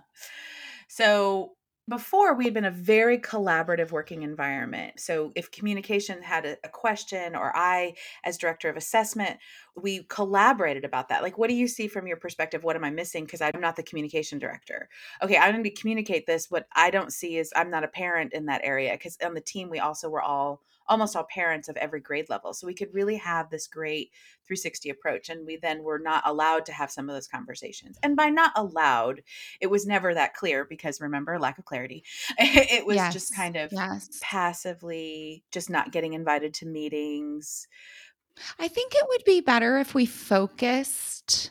So 0.88 1.52
before 1.88 2.34
we 2.34 2.44
had 2.44 2.54
been 2.54 2.64
a 2.64 2.70
very 2.70 3.18
collaborative 3.18 3.90
working 3.90 4.22
environment. 4.22 5.00
So 5.00 5.32
if 5.34 5.50
communication 5.50 6.22
had 6.22 6.46
a, 6.46 6.56
a, 6.64 6.68
question 6.68 7.34
or 7.34 7.52
i 7.56 7.94
as 8.24 8.38
director 8.38 8.68
of 8.68 8.76
assessment 8.76 9.38
we 9.74 10.04
collaborated 10.04 10.84
about 10.84 11.08
that. 11.08 11.22
Like 11.22 11.38
what 11.38 11.48
do 11.48 11.54
you 11.54 11.66
see 11.66 11.88
from 11.88 12.06
your 12.06 12.16
perspective? 12.16 12.62
What 12.62 12.76
am 12.76 12.84
i 12.84 12.90
missing? 12.90 13.24
Because 13.24 13.40
i'm 13.40 13.60
not 13.60 13.76
the 13.76 13.82
communication 13.82 14.38
director. 14.38 14.88
Okay 15.22 15.36
i'm 15.36 15.52
going 15.52 15.64
to 15.64 15.70
communicate 15.70 16.26
this. 16.26 16.50
What 16.50 16.68
i 16.72 16.90
don't 16.90 17.12
see 17.12 17.36
is 17.36 17.52
i'm 17.56 17.70
not 17.70 17.84
a 17.84 17.88
parent 17.88 18.32
in 18.32 18.46
that 18.46 18.60
area 18.62 18.92
because 18.92 19.18
on 19.24 19.34
the 19.34 19.40
team 19.40 19.68
we 19.68 19.80
also 19.80 20.08
were 20.08 20.22
all 20.22 20.62
almost 20.88 21.16
all 21.16 21.24
parents 21.24 21.68
of 21.68 21.76
every 21.76 22.00
grade 22.00 22.28
level. 22.28 22.52
So 22.54 22.66
we 22.66 22.74
could 22.74 22.92
really 22.92 23.16
have 23.16 23.50
this 23.50 23.66
great 23.66 24.10
360 24.46 24.90
approach. 24.90 25.28
And 25.28 25.46
we 25.46 25.56
then 25.56 25.82
were 25.82 25.98
not 25.98 26.22
allowed 26.26 26.66
to 26.66 26.72
have 26.72 26.90
some 26.90 27.08
of 27.08 27.14
those 27.14 27.28
conversations. 27.28 27.98
And 28.02 28.16
by 28.16 28.28
not 28.28 28.52
allowed, 28.56 29.22
it 29.60 29.68
was 29.68 29.86
never 29.86 30.14
that 30.14 30.34
clear 30.34 30.64
because 30.64 31.00
remember, 31.00 31.38
lack 31.38 31.58
of 31.58 31.64
clarity. 31.64 32.04
it 32.38 32.86
was 32.86 32.96
yes. 32.96 33.12
just 33.12 33.34
kind 33.34 33.56
of 33.56 33.72
yes. 33.72 34.18
passively 34.20 35.44
just 35.50 35.70
not 35.70 35.92
getting 35.92 36.12
invited 36.12 36.54
to 36.54 36.66
meetings. 36.66 37.66
I 38.58 38.68
think 38.68 38.94
it 38.94 39.06
would 39.08 39.24
be 39.24 39.40
better 39.40 39.78
if 39.78 39.94
we 39.94 40.06
focused 40.06 41.50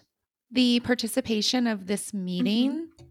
the 0.51 0.79
participation 0.81 1.67
of 1.67 1.87
this 1.87 2.07
mm-hmm. 2.07 2.25
meeting. 2.25 2.71
Mm-hmm. 2.71 3.05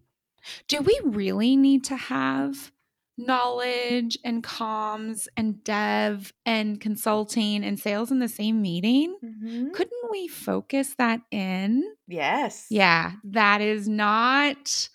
Do 0.69 0.81
we 0.81 1.01
really 1.05 1.57
need 1.57 1.85
to 1.85 1.97
have 1.97 2.73
knowledge 3.21 4.19
and 4.25 4.43
comms 4.43 5.29
and 5.37 5.63
dev 5.63 6.33
and 6.45 6.81
consulting 6.81 7.65
and 7.65 7.79
sales 7.79 8.11
in 8.11 8.19
the 8.19 8.29
same 8.29 8.61
meeting, 8.61 9.17
mm-hmm. 9.23 9.71
couldn't 9.71 10.11
we 10.11 10.29
focus 10.29 10.95
that 10.99 11.21
in? 11.31 11.85
Yes. 12.09 12.67
Yeah, 12.71 13.13
that 13.25 13.61
is 13.61 13.89
not 13.89 14.89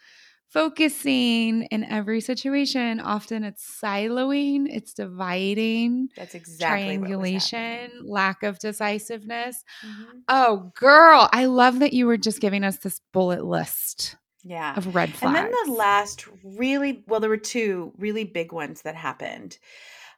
focusing 0.56 1.64
in 1.64 1.84
every 1.84 2.22
situation. 2.22 3.02
Often 3.02 3.44
it's 3.44 3.80
siloing, 3.84 4.68
it's 4.70 4.94
dividing. 4.94 6.08
That's 6.16 6.34
exactly 6.34 6.96
triangulation, 6.98 7.90
lack 8.06 8.42
of 8.42 8.58
decisiveness. 8.60 9.66
Mm-hmm. 9.86 10.20
Oh, 10.30 10.72
girl, 10.80 11.30
I 11.34 11.46
love 11.46 11.80
that 11.80 11.92
you 11.92 12.08
were 12.08 12.16
just 12.16 12.40
giving 12.40 12.64
us 12.64 12.78
this 12.78 13.02
bullet 13.12 13.44
list 13.44 14.16
yeah 14.46 14.76
of 14.78 14.96
red 14.96 15.12
flags. 15.12 15.24
And 15.24 15.36
then 15.36 15.52
the 15.66 15.74
last 15.74 16.26
really 16.44 17.04
well 17.08 17.20
there 17.20 17.30
were 17.30 17.38
two 17.38 17.92
really 17.98 18.24
big 18.24 18.52
ones 18.52 18.84
that 18.84 18.96
happened. 18.96 19.58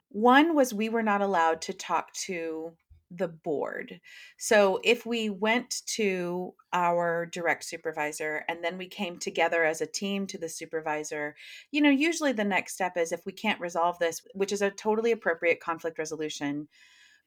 One 0.10 0.54
was 0.54 0.74
we 0.74 0.90
were 0.90 1.04
not 1.04 1.22
allowed 1.22 1.62
to 1.64 1.74
talk 1.74 2.14
to 2.26 2.74
the 3.10 3.28
board. 3.28 4.02
So 4.38 4.82
if 4.84 5.06
we 5.06 5.30
went 5.30 5.82
to 5.88 6.54
our 6.74 7.26
direct 7.26 7.64
supervisor 7.64 8.44
and 8.50 8.62
then 8.62 8.78
we 8.78 8.88
came 8.88 9.18
together 9.18 9.64
as 9.64 9.80
a 9.80 9.86
team 9.86 10.28
to 10.28 10.38
the 10.38 10.50
supervisor, 10.50 11.36
you 11.72 11.82
know, 11.82 11.90
usually 11.90 12.34
the 12.34 12.44
next 12.44 12.74
step 12.74 12.98
is 12.98 13.14
if 13.14 13.26
we 13.26 13.32
can't 13.32 13.62
resolve 13.62 13.98
this, 14.00 14.22
which 14.34 14.52
is 14.52 14.62
a 14.62 14.72
totally 14.72 15.12
appropriate 15.12 15.62
conflict 15.62 15.98
resolution 15.98 16.68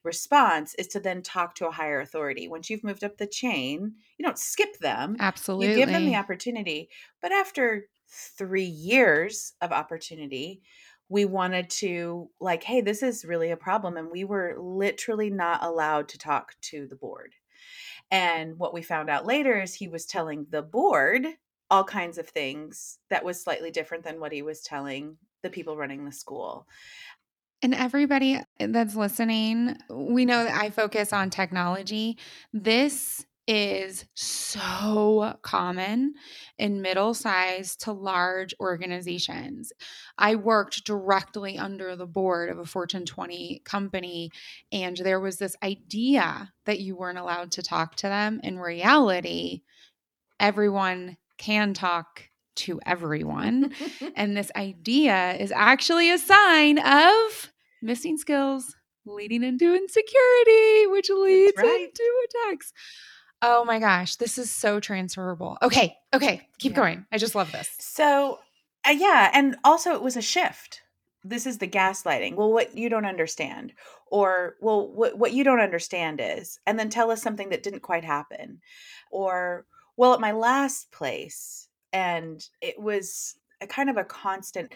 response 0.02 0.74
is 0.74 0.86
to 0.88 1.00
then 1.00 1.22
talk 1.22 1.54
to 1.56 1.68
a 1.68 1.72
higher 1.72 2.00
authority. 2.00 2.48
Once 2.48 2.70
you've 2.70 2.84
moved 2.84 3.04
up 3.04 3.18
the 3.18 3.26
chain, 3.26 3.94
you 4.18 4.24
don't 4.24 4.38
skip 4.38 4.78
them. 4.78 5.16
Absolutely. 5.18 5.70
You 5.70 5.76
give 5.76 5.90
them 5.90 6.06
the 6.06 6.16
opportunity. 6.16 6.88
But 7.20 7.32
after 7.32 7.86
three 8.08 8.64
years 8.64 9.54
of 9.60 9.72
opportunity, 9.72 10.62
we 11.08 11.24
wanted 11.24 11.68
to, 11.70 12.30
like, 12.40 12.62
hey, 12.62 12.80
this 12.80 13.02
is 13.02 13.24
really 13.24 13.50
a 13.50 13.56
problem. 13.56 13.96
And 13.96 14.10
we 14.10 14.24
were 14.24 14.56
literally 14.58 15.30
not 15.30 15.62
allowed 15.62 16.08
to 16.10 16.18
talk 16.18 16.54
to 16.62 16.86
the 16.86 16.96
board. 16.96 17.34
And 18.10 18.58
what 18.58 18.74
we 18.74 18.82
found 18.82 19.10
out 19.10 19.26
later 19.26 19.60
is 19.60 19.74
he 19.74 19.88
was 19.88 20.06
telling 20.06 20.46
the 20.50 20.62
board 20.62 21.26
all 21.70 21.84
kinds 21.84 22.18
of 22.18 22.28
things 22.28 22.98
that 23.10 23.24
was 23.24 23.40
slightly 23.40 23.70
different 23.70 24.02
than 24.02 24.18
what 24.18 24.32
he 24.32 24.42
was 24.42 24.60
telling 24.60 25.16
the 25.42 25.50
people 25.50 25.76
running 25.76 26.04
the 26.04 26.12
school. 26.12 26.66
And 27.62 27.74
everybody 27.74 28.40
eh, 28.58 28.66
that's 28.68 28.96
listening, 28.96 29.76
we 29.90 30.24
know 30.24 30.44
that 30.44 30.60
I 30.60 30.70
focus 30.70 31.12
on 31.12 31.30
technology. 31.30 32.18
This 32.52 33.24
is 33.46 34.04
so 34.14 35.36
common 35.42 36.14
in 36.56 36.80
middle 36.80 37.14
sized 37.14 37.80
to 37.80 37.92
large 37.92 38.54
organizations. 38.60 39.72
I 40.16 40.36
worked 40.36 40.84
directly 40.84 41.58
under 41.58 41.96
the 41.96 42.06
board 42.06 42.48
of 42.48 42.58
a 42.58 42.64
Fortune 42.64 43.04
20 43.04 43.62
company, 43.64 44.30
and 44.70 44.96
there 44.96 45.20
was 45.20 45.38
this 45.38 45.56
idea 45.62 46.52
that 46.66 46.80
you 46.80 46.96
weren't 46.96 47.18
allowed 47.18 47.50
to 47.52 47.62
talk 47.62 47.96
to 47.96 48.06
them. 48.06 48.40
In 48.44 48.58
reality, 48.58 49.62
everyone 50.38 51.16
can 51.36 51.74
talk 51.74 52.29
to 52.60 52.80
everyone. 52.86 53.72
and 54.16 54.36
this 54.36 54.50
idea 54.56 55.34
is 55.34 55.52
actually 55.52 56.10
a 56.10 56.18
sign 56.18 56.78
of 56.78 57.52
missing 57.82 58.16
skills 58.18 58.74
leading 59.06 59.42
into 59.42 59.74
insecurity, 59.74 60.86
which 60.86 61.10
leads 61.10 61.56
right. 61.56 61.88
into 61.88 62.26
attacks. 62.28 62.72
Oh 63.42 63.64
my 63.64 63.78
gosh, 63.78 64.16
this 64.16 64.36
is 64.36 64.50
so 64.50 64.80
transferable. 64.80 65.56
Okay, 65.62 65.96
okay, 66.12 66.46
keep 66.58 66.72
yeah. 66.72 66.76
going. 66.76 67.06
I 67.10 67.18
just 67.18 67.34
love 67.34 67.50
this. 67.52 67.70
So, 67.78 68.38
uh, 68.86 68.90
yeah, 68.90 69.30
and 69.32 69.56
also 69.64 69.94
it 69.94 70.02
was 70.02 70.16
a 70.16 70.22
shift. 70.22 70.82
this 71.24 71.46
is 71.46 71.58
the 71.58 71.68
gaslighting. 71.68 72.34
Well, 72.34 72.52
what 72.52 72.76
you 72.76 72.88
don't 72.88 73.06
understand, 73.06 73.72
or 74.10 74.56
well, 74.60 74.88
what 74.92 75.16
what 75.18 75.32
you 75.32 75.44
don't 75.44 75.60
understand 75.60 76.20
is, 76.22 76.58
and 76.66 76.78
then 76.78 76.90
tell 76.90 77.10
us 77.10 77.22
something 77.22 77.48
that 77.50 77.62
didn't 77.62 77.80
quite 77.80 78.04
happen, 78.04 78.60
or 79.10 79.66
well, 79.96 80.14
at 80.14 80.20
my 80.20 80.32
last 80.32 80.92
place, 80.92 81.68
and 81.92 82.44
it 82.60 82.80
was 82.80 83.36
a 83.60 83.66
kind 83.66 83.90
of 83.90 83.96
a 83.96 84.04
constant, 84.04 84.74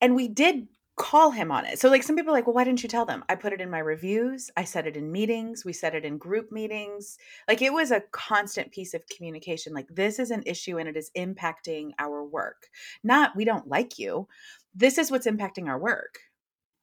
and 0.00 0.14
we 0.14 0.28
did 0.28 0.68
call 0.98 1.30
him 1.30 1.50
on 1.50 1.64
it. 1.64 1.78
So 1.78 1.88
like 1.88 2.02
some 2.02 2.16
people 2.16 2.32
are 2.32 2.36
like, 2.36 2.46
well, 2.46 2.54
why 2.54 2.64
didn't 2.64 2.82
you 2.82 2.88
tell 2.88 3.06
them? 3.06 3.24
I 3.28 3.36
put 3.36 3.52
it 3.52 3.60
in 3.60 3.70
my 3.70 3.78
reviews. 3.78 4.50
I 4.56 4.64
said 4.64 4.86
it 4.86 4.96
in 4.96 5.10
meetings. 5.10 5.64
We 5.64 5.72
said 5.72 5.94
it 5.94 6.04
in 6.04 6.18
group 6.18 6.50
meetings. 6.50 7.16
Like 7.46 7.62
it 7.62 7.72
was 7.72 7.92
a 7.92 8.02
constant 8.10 8.72
piece 8.72 8.94
of 8.94 9.06
communication. 9.06 9.72
Like 9.72 9.86
this 9.88 10.18
is 10.18 10.30
an 10.30 10.42
issue 10.44 10.76
and 10.76 10.88
it 10.88 10.96
is 10.96 11.10
impacting 11.16 11.92
our 11.98 12.24
work. 12.24 12.66
Not 13.02 13.36
we 13.36 13.44
don't 13.44 13.68
like 13.68 13.98
you. 13.98 14.26
This 14.74 14.98
is 14.98 15.10
what's 15.10 15.26
impacting 15.26 15.68
our 15.68 15.78
work. 15.78 16.18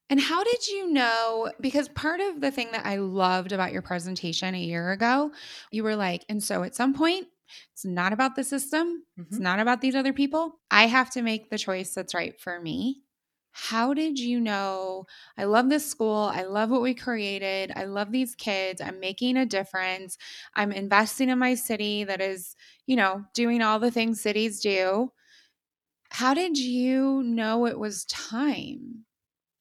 And 0.09 0.19
how 0.19 0.43
did 0.43 0.67
you 0.67 0.91
know? 0.91 1.51
Because 1.59 1.89
part 1.89 2.21
of 2.21 2.39
the 2.39 2.51
thing 2.51 2.71
that 2.71 2.85
I 2.85 2.97
loved 2.97 3.51
about 3.51 3.73
your 3.73 3.81
presentation 3.81 4.53
a 4.53 4.59
year 4.59 4.91
ago, 4.91 5.31
you 5.71 5.83
were 5.83 5.95
like, 5.95 6.23
and 6.29 6.43
so 6.43 6.63
at 6.63 6.75
some 6.75 6.93
point, 6.93 7.27
it's 7.73 7.85
not 7.85 8.13
about 8.13 8.35
the 8.35 8.43
system, 8.43 9.03
mm-hmm. 9.19 9.23
it's 9.29 9.39
not 9.39 9.59
about 9.59 9.81
these 9.81 9.95
other 9.95 10.13
people. 10.13 10.59
I 10.71 10.87
have 10.87 11.09
to 11.11 11.21
make 11.21 11.49
the 11.49 11.57
choice 11.57 11.93
that's 11.93 12.13
right 12.13 12.39
for 12.39 12.59
me. 12.59 13.03
How 13.57 13.93
did 13.93 14.19
you 14.19 14.41
know? 14.41 15.05
I 15.37 15.45
love 15.45 15.69
this 15.69 15.89
school. 15.89 16.29
I 16.33 16.43
love 16.43 16.69
what 16.69 16.81
we 16.81 16.93
created. 16.93 17.71
I 17.73 17.85
love 17.85 18.11
these 18.11 18.35
kids. 18.35 18.81
I'm 18.81 18.99
making 18.99 19.37
a 19.37 19.45
difference. 19.45 20.17
I'm 20.55 20.73
investing 20.73 21.29
in 21.29 21.39
my 21.39 21.55
city 21.55 22.03
that 22.03 22.19
is, 22.19 22.53
you 22.85 22.97
know, 22.97 23.23
doing 23.33 23.61
all 23.61 23.79
the 23.79 23.91
things 23.91 24.19
cities 24.19 24.59
do. 24.59 25.13
How 26.09 26.33
did 26.33 26.57
you 26.57 27.23
know 27.23 27.65
it 27.65 27.79
was 27.79 28.03
time? 28.05 29.05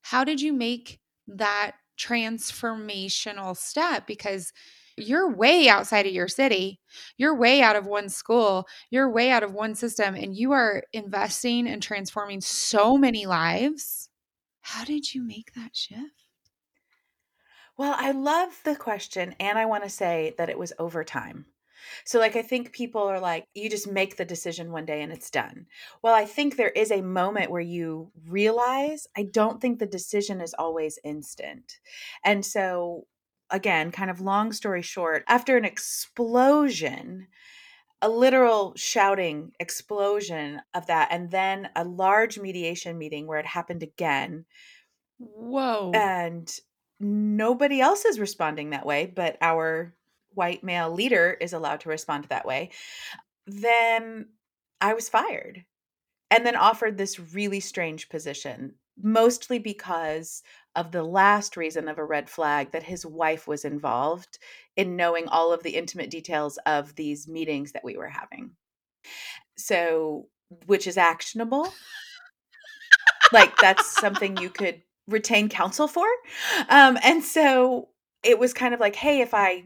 How 0.02 0.24
did 0.24 0.40
you 0.40 0.52
make 0.52 0.98
that 1.28 1.76
transformational 1.96 3.56
step? 3.56 4.08
Because 4.08 4.52
you're 4.96 5.30
way 5.30 5.68
outside 5.68 6.06
of 6.06 6.12
your 6.12 6.28
city. 6.28 6.80
You're 7.16 7.36
way 7.36 7.62
out 7.62 7.76
of 7.76 7.86
one 7.86 8.08
school. 8.08 8.66
You're 8.90 9.10
way 9.10 9.30
out 9.30 9.42
of 9.42 9.52
one 9.52 9.74
system, 9.74 10.14
and 10.14 10.36
you 10.36 10.52
are 10.52 10.84
investing 10.92 11.66
and 11.66 11.82
transforming 11.82 12.40
so 12.40 12.96
many 12.96 13.26
lives. 13.26 14.08
How 14.60 14.84
did 14.84 15.14
you 15.14 15.22
make 15.22 15.52
that 15.54 15.76
shift? 15.76 16.00
Well, 17.76 17.94
I 17.96 18.12
love 18.12 18.60
the 18.64 18.76
question. 18.76 19.34
And 19.40 19.58
I 19.58 19.66
want 19.66 19.82
to 19.82 19.90
say 19.90 20.34
that 20.38 20.48
it 20.48 20.58
was 20.58 20.72
over 20.78 21.02
time. 21.02 21.46
So, 22.04 22.18
like, 22.18 22.36
I 22.36 22.42
think 22.42 22.72
people 22.72 23.02
are 23.02 23.20
like, 23.20 23.46
you 23.54 23.68
just 23.68 23.90
make 23.90 24.16
the 24.16 24.24
decision 24.24 24.72
one 24.72 24.86
day 24.86 25.02
and 25.02 25.12
it's 25.12 25.30
done. 25.30 25.66
Well, 26.02 26.14
I 26.14 26.24
think 26.24 26.56
there 26.56 26.70
is 26.70 26.90
a 26.90 27.02
moment 27.02 27.50
where 27.50 27.60
you 27.60 28.10
realize, 28.26 29.06
I 29.16 29.24
don't 29.24 29.60
think 29.60 29.78
the 29.78 29.86
decision 29.86 30.40
is 30.40 30.54
always 30.54 30.98
instant. 31.04 31.78
And 32.24 32.44
so, 32.44 33.06
again, 33.50 33.90
kind 33.90 34.10
of 34.10 34.20
long 34.20 34.52
story 34.52 34.82
short, 34.82 35.24
after 35.28 35.56
an 35.56 35.64
explosion, 35.64 37.28
a 38.02 38.08
literal 38.08 38.74
shouting 38.76 39.52
explosion 39.60 40.60
of 40.74 40.86
that, 40.86 41.08
and 41.10 41.30
then 41.30 41.68
a 41.76 41.84
large 41.84 42.38
mediation 42.38 42.98
meeting 42.98 43.26
where 43.26 43.38
it 43.38 43.46
happened 43.46 43.82
again. 43.82 44.44
Whoa. 45.18 45.92
And 45.94 46.52
nobody 47.00 47.80
else 47.80 48.04
is 48.04 48.20
responding 48.20 48.70
that 48.70 48.86
way, 48.86 49.06
but 49.06 49.36
our 49.40 49.94
white 50.30 50.64
male 50.64 50.90
leader 50.90 51.36
is 51.40 51.52
allowed 51.52 51.80
to 51.80 51.88
respond 51.88 52.24
that 52.24 52.46
way. 52.46 52.70
Then 53.46 54.28
I 54.80 54.94
was 54.94 55.08
fired 55.08 55.64
and 56.30 56.44
then 56.44 56.56
offered 56.56 56.98
this 56.98 57.18
really 57.34 57.60
strange 57.60 58.08
position, 58.08 58.74
mostly 59.00 59.58
because 59.58 60.42
of 60.76 60.92
the 60.92 61.02
last 61.02 61.56
reason 61.56 61.88
of 61.88 61.98
a 61.98 62.04
red 62.04 62.28
flag 62.28 62.72
that 62.72 62.82
his 62.82 63.06
wife 63.06 63.46
was 63.46 63.64
involved 63.64 64.38
in 64.76 64.96
knowing 64.96 65.28
all 65.28 65.52
of 65.52 65.62
the 65.62 65.76
intimate 65.76 66.10
details 66.10 66.58
of 66.66 66.94
these 66.96 67.28
meetings 67.28 67.72
that 67.72 67.84
we 67.84 67.96
were 67.96 68.08
having. 68.08 68.50
So, 69.56 70.26
which 70.66 70.86
is 70.86 70.96
actionable. 70.96 71.72
like 73.32 73.56
that's 73.58 73.86
something 74.00 74.36
you 74.36 74.50
could 74.50 74.82
retain 75.08 75.48
counsel 75.48 75.88
for. 75.88 76.06
Um, 76.68 76.98
and 77.02 77.22
so 77.22 77.88
it 78.22 78.38
was 78.38 78.52
kind 78.52 78.74
of 78.74 78.80
like, 78.80 78.96
hey, 78.96 79.20
if 79.20 79.34
I 79.34 79.64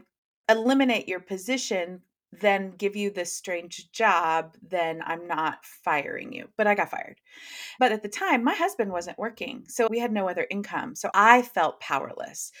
eliminate 0.49 1.07
your 1.07 1.19
position, 1.19 2.01
then 2.31 2.71
give 2.71 2.95
you 2.95 3.09
this 3.09 3.33
strange 3.33 3.91
job, 3.91 4.55
then 4.61 5.01
I'm 5.03 5.27
not 5.27 5.65
firing 5.65 6.31
you. 6.31 6.49
But 6.57 6.67
I 6.67 6.75
got 6.75 6.91
fired. 6.91 7.19
But 7.79 7.91
at 7.91 8.03
the 8.03 8.09
time, 8.09 8.43
my 8.43 8.53
husband 8.53 8.91
wasn't 8.91 9.17
working. 9.17 9.65
So 9.67 9.87
we 9.89 9.99
had 9.99 10.11
no 10.11 10.29
other 10.29 10.45
income. 10.49 10.95
So 10.95 11.09
I 11.13 11.41
felt 11.41 11.79
powerless, 11.79 12.51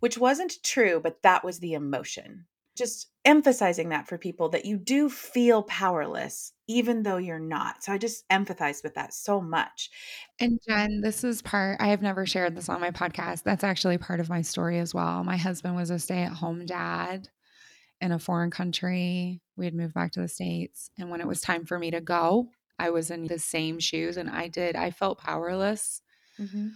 which 0.00 0.18
wasn't 0.18 0.62
true, 0.62 1.00
but 1.02 1.22
that 1.22 1.44
was 1.44 1.58
the 1.58 1.74
emotion. 1.74 2.46
Just 2.76 3.10
emphasizing 3.24 3.88
that 3.88 4.06
for 4.06 4.18
people 4.18 4.50
that 4.50 4.66
you 4.66 4.76
do 4.76 5.08
feel 5.08 5.62
powerless, 5.62 6.52
even 6.68 7.02
though 7.02 7.16
you're 7.16 7.38
not. 7.38 7.82
So 7.82 7.92
I 7.92 7.98
just 7.98 8.28
empathize 8.28 8.84
with 8.84 8.94
that 8.94 9.14
so 9.14 9.40
much. 9.40 9.90
And 10.38 10.60
Jenn, 10.68 11.00
this 11.00 11.24
is 11.24 11.40
part, 11.40 11.78
I 11.80 11.88
have 11.88 12.02
never 12.02 12.26
shared 12.26 12.54
this 12.54 12.68
on 12.68 12.80
my 12.82 12.90
podcast. 12.90 13.44
That's 13.44 13.64
actually 13.64 13.96
part 13.96 14.20
of 14.20 14.28
my 14.28 14.42
story 14.42 14.78
as 14.78 14.94
well. 14.94 15.24
My 15.24 15.38
husband 15.38 15.74
was 15.74 15.90
a 15.90 15.98
stay 15.98 16.22
at 16.22 16.32
home 16.32 16.66
dad 16.66 17.28
in 18.00 18.12
a 18.12 18.18
foreign 18.18 18.50
country. 18.50 19.40
We 19.56 19.64
had 19.64 19.74
moved 19.74 19.94
back 19.94 20.12
to 20.12 20.20
the 20.20 20.28
States. 20.28 20.90
And 20.98 21.10
when 21.10 21.20
it 21.20 21.26
was 21.26 21.40
time 21.40 21.64
for 21.64 21.78
me 21.78 21.90
to 21.90 22.00
go, 22.00 22.48
I 22.78 22.90
was 22.90 23.10
in 23.10 23.26
the 23.26 23.38
same 23.38 23.78
shoes 23.78 24.16
and 24.16 24.28
I 24.28 24.48
did, 24.48 24.76
I 24.76 24.90
felt 24.90 25.18
powerless. 25.18 26.02
Mm-hmm. 26.38 26.68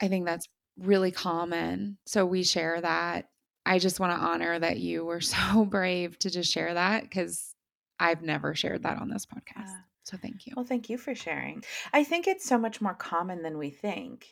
I 0.00 0.08
think 0.08 0.26
that's 0.26 0.48
really 0.78 1.10
common. 1.10 1.98
So 2.06 2.24
we 2.24 2.42
share 2.42 2.80
that. 2.80 3.28
I 3.64 3.78
just 3.78 4.00
want 4.00 4.12
to 4.12 4.24
honor 4.24 4.58
that 4.58 4.78
you 4.78 5.04
were 5.04 5.20
so 5.22 5.64
brave 5.64 6.18
to 6.20 6.30
just 6.30 6.52
share 6.52 6.74
that 6.74 7.02
because 7.02 7.54
I've 7.98 8.22
never 8.22 8.54
shared 8.54 8.82
that 8.84 8.98
on 8.98 9.08
this 9.08 9.26
podcast. 9.26 9.66
Yeah. 9.66 9.80
So 10.04 10.16
thank 10.16 10.46
you. 10.46 10.52
Well, 10.56 10.64
thank 10.64 10.88
you 10.88 10.98
for 10.98 11.14
sharing. 11.14 11.64
I 11.92 12.04
think 12.04 12.28
it's 12.28 12.44
so 12.44 12.58
much 12.58 12.80
more 12.80 12.94
common 12.94 13.42
than 13.42 13.58
we 13.58 13.70
think. 13.70 14.26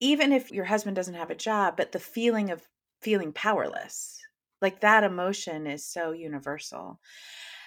Even 0.00 0.32
if 0.32 0.50
your 0.50 0.64
husband 0.64 0.96
doesn't 0.96 1.14
have 1.14 1.30
a 1.30 1.34
job, 1.34 1.76
but 1.76 1.92
the 1.92 1.98
feeling 1.98 2.50
of 2.50 2.62
feeling 3.02 3.32
powerless 3.32 4.18
like 4.60 4.80
that 4.80 5.04
emotion 5.04 5.66
is 5.66 5.84
so 5.84 6.12
universal. 6.12 7.00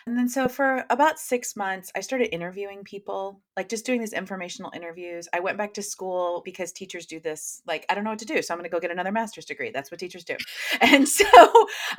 And 0.10 0.18
then, 0.18 0.28
so 0.28 0.48
for 0.48 0.86
about 0.90 1.20
six 1.20 1.56
months, 1.56 1.92
I 1.96 2.00
started 2.00 2.34
interviewing 2.34 2.84
people, 2.84 3.42
like 3.56 3.70
just 3.70 3.86
doing 3.86 4.00
these 4.00 4.14
informational 4.14 4.72
interviews. 4.74 5.28
I 5.34 5.40
went 5.40 5.58
back 5.58 5.74
to 5.76 5.84
school 5.84 6.42
because 6.44 6.72
teachers 6.72 7.06
do 7.06 7.20
this, 7.20 7.62
like, 7.68 7.86
I 7.90 7.94
don't 7.94 8.04
know 8.04 8.10
what 8.10 8.20
to 8.20 8.26
do. 8.26 8.42
So 8.42 8.52
I'm 8.52 8.58
going 8.58 8.68
to 8.68 8.74
go 8.74 8.80
get 8.80 8.90
another 8.90 9.12
master's 9.12 9.46
degree. 9.46 9.70
That's 9.72 9.92
what 9.92 10.00
teachers 10.00 10.24
do. 10.24 10.38
And 10.82 11.08
so 11.08 11.26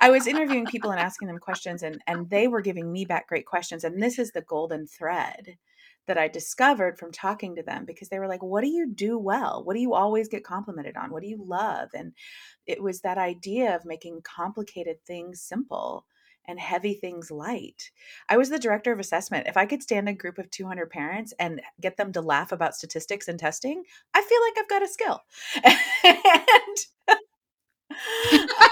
I 0.01 0.11
was 0.11 0.27
interviewing 0.27 0.67
people 0.67 0.91
and 0.91 0.99
asking 0.99 1.29
them 1.29 1.39
questions, 1.39 1.83
and, 1.85 2.03
and 2.07 2.29
they 2.31 2.49
were 2.49 2.63
giving 2.63 2.91
me 2.91 3.05
back 3.05 3.29
great 3.29 3.47
questions. 3.47 3.85
And 3.85 4.03
this 4.03 4.19
is 4.19 4.33
the 4.33 4.43
golden 4.43 4.87
thread 4.87 5.57
that 6.11 6.19
I 6.19 6.27
discovered 6.27 6.99
from 6.99 7.13
talking 7.13 7.55
to 7.55 7.63
them 7.63 7.85
because 7.85 8.09
they 8.09 8.19
were 8.19 8.27
like, 8.27 8.43
What 8.43 8.65
do 8.65 8.69
you 8.69 8.89
do 8.93 9.17
well? 9.17 9.63
What 9.65 9.75
do 9.75 9.81
you 9.81 9.95
always 9.95 10.27
get 10.27 10.43
complimented 10.43 10.97
on? 10.97 11.13
What 11.13 11.23
do 11.23 11.29
you 11.29 11.41
love? 11.41 11.91
And 11.95 12.15
it 12.67 12.83
was 12.83 13.03
that 13.03 13.17
idea 13.17 13.77
of 13.77 13.85
making 13.85 14.23
complicated 14.23 14.97
things 15.07 15.41
simple 15.41 16.05
and 16.49 16.59
heavy 16.59 16.95
things 16.95 17.31
light. 17.31 17.93
I 18.29 18.37
was 18.39 18.51
the 18.51 18.59
director 18.59 18.91
of 18.91 18.99
assessment. 18.99 19.47
If 19.47 19.57
I 19.57 19.67
could 19.67 19.85
stand 19.85 20.09
a 20.09 20.13
group 20.13 20.39
of 20.39 20.51
200 20.51 20.91
parents 20.91 21.33
and 21.39 21.63
get 21.81 21.97
them 21.97 22.13
to 22.15 22.21
laugh 22.21 22.51
about 22.51 22.75
statistics 22.75 23.29
and 23.29 23.39
testing, 23.39 23.85
I 24.13 24.23
feel 24.23 24.41
like 24.43 24.59
I've 24.59 24.69
got 24.69 24.83
a 24.83 24.89
skill. 24.89 25.23
and 28.33 28.51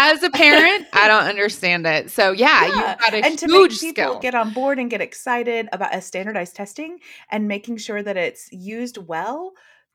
as 0.00 0.22
a 0.22 0.30
parent, 0.30 0.86
I 0.92 1.08
don't 1.08 1.24
understand 1.24 1.86
it. 1.86 2.10
So 2.10 2.32
yeah, 2.32 2.62
yeah. 2.62 2.66
you've 2.66 2.98
got 3.00 3.14
a 3.14 3.24
and 3.24 3.38
to 3.38 3.48
make 3.48 3.70
people 3.70 3.90
skill. 3.90 4.18
get 4.20 4.34
on 4.34 4.52
board 4.52 4.78
and 4.78 4.90
get 4.90 5.00
excited 5.00 5.68
about 5.72 5.94
a 5.94 6.00
standardized 6.00 6.56
testing 6.56 6.98
and 7.30 7.46
making 7.46 7.76
sure 7.76 8.02
that 8.02 8.16
it's 8.16 8.50
used 8.50 8.96
well 8.96 9.52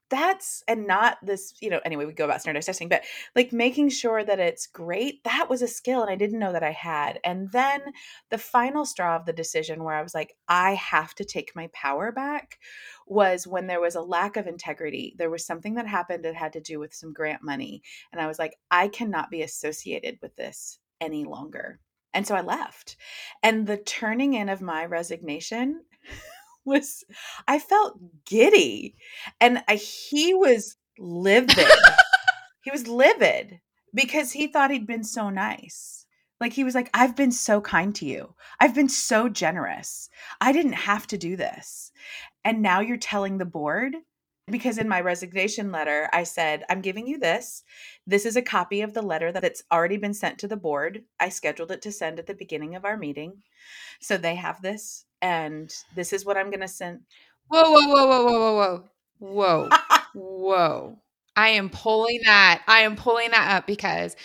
that's 0.10 0.64
and 0.68 0.86
not 0.86 1.18
this 1.24 1.54
you 1.62 1.70
know 1.70 1.80
anyway 1.84 2.06
we 2.06 2.14
go 2.14 2.26
about 2.26 2.40
standardized 2.40 2.68
testing 2.68 2.90
but 2.90 3.04
like 3.36 3.52
making 3.52 3.90
sure 3.90 4.24
that 4.24 4.40
it's 4.40 4.68
great 4.68 5.24
that 5.24 5.50
was 5.50 5.62
a 5.62 5.68
skill 5.68 6.02
and 6.02 6.12
i 6.12 6.16
didn't 6.16 6.40
know 6.40 6.54
that 6.54 6.64
i 6.64 6.72
had 6.72 7.20
and 7.24 7.52
then 7.52 7.82
the 8.30 8.38
final 8.38 8.86
straw 8.86 9.16
of 9.16 9.26
the 9.26 9.34
decision 9.34 9.84
where 9.84 9.96
i 9.96 10.04
was 10.04 10.14
like 10.14 10.36
i 10.48 10.76
have 10.76 11.16
to 11.16 11.26
take 11.26 11.56
my 11.56 11.68
power 11.74 12.12
back 12.12 12.60
was 13.08 13.48
when 13.48 13.66
there 13.66 13.82
was 13.82 13.96
a 13.96 14.02
lack 14.02 14.38
of 14.38 14.46
integrity 14.46 15.16
there 15.18 15.32
was 15.32 15.46
something 15.46 15.74
that 15.74 15.88
happened 15.88 16.24
that 16.24 16.36
had 16.36 16.54
to 16.54 16.62
do 16.62 16.80
with 16.80 16.94
some 16.94 17.12
grant 17.12 17.42
money 17.42 17.82
and 18.12 18.22
i 18.22 18.28
was 18.28 18.38
like 18.38 18.56
i 18.70 18.88
cannot 18.88 19.32
be 19.32 19.42
associated 19.42 20.20
with 20.22 20.36
this 20.36 20.80
any 21.02 21.24
longer 21.24 21.80
and 22.14 22.28
so 22.28 22.36
i 22.36 22.42
left 22.42 22.96
and 23.42 23.66
the 23.66 23.78
turning 23.78 24.34
in 24.34 24.50
of 24.50 24.62
my 24.62 24.86
resignation 24.86 25.82
was 26.66 27.04
I 27.48 27.60
felt 27.60 28.00
giddy. 28.26 28.96
And 29.42 29.64
I, 29.68 29.76
he 29.76 30.34
was 30.34 30.78
livid. 31.00 31.58
he 32.64 32.72
was 32.72 32.88
livid 32.88 33.62
because 33.94 34.32
he 34.34 34.48
thought 34.48 34.72
he'd 34.72 34.88
been 34.88 35.04
so 35.04 35.30
nice. 35.30 36.06
Like 36.42 36.54
he 36.54 36.64
was 36.66 36.76
like, 36.76 36.90
I've 36.94 37.16
been 37.16 37.32
so 37.32 37.62
kind 37.62 37.96
to 37.96 38.06
you. 38.06 38.36
I've 38.60 38.76
been 38.76 38.90
so 38.90 39.30
generous. 39.30 40.10
I 40.42 40.52
didn't 40.52 40.74
have 40.74 41.08
to 41.08 41.18
do 41.18 41.36
this. 41.38 41.92
and 42.44 42.62
now 42.62 42.80
you're 42.80 42.98
telling 42.98 43.38
the 43.38 43.46
board 43.46 43.96
because 44.52 44.78
in 44.78 44.88
my 44.88 45.02
resignation 45.02 45.72
letter 45.72 46.10
i 46.14 46.24
said 46.24 46.64
i'm 46.70 46.82
giving 46.82 47.08
you 47.08 47.18
this 47.20 47.64
this 48.08 48.26
is 48.26 48.36
a 48.36 48.42
copy 48.42 48.82
of 48.82 48.94
the 48.94 49.02
letter 49.02 49.32
that's 49.32 49.64
already 49.72 49.98
been 49.98 50.14
sent 50.14 50.38
to 50.40 50.48
the 50.48 50.58
board 50.58 51.04
i 51.20 51.30
scheduled 51.30 51.72
it 51.72 51.82
to 51.82 51.92
send 51.92 52.20
at 52.20 52.28
the 52.28 52.34
beginning 52.36 52.76
of 52.76 52.86
our 52.86 52.98
meeting 52.98 53.34
so 54.00 54.18
they 54.18 54.36
have 54.36 54.62
this 54.62 55.05
and 55.22 55.74
this 55.96 56.14
is 56.14 56.26
what 56.26 56.38
i'm 56.38 56.50
going 56.50 56.60
to 56.60 56.68
send 56.68 57.02
whoa 57.48 57.64
whoa 57.64 57.88
whoa 57.88 58.08
whoa 58.08 58.24
whoa 58.26 58.40
whoa 58.40 58.84
whoa 59.20 59.70
whoa 59.70 59.70
whoa 60.14 61.00
i 61.36 61.50
am 61.50 61.70
pulling 61.70 62.20
that 62.24 62.64
i 62.68 62.82
am 62.82 62.96
pulling 62.96 63.32
that 63.32 63.56
up 63.56 63.68
because 63.68 64.16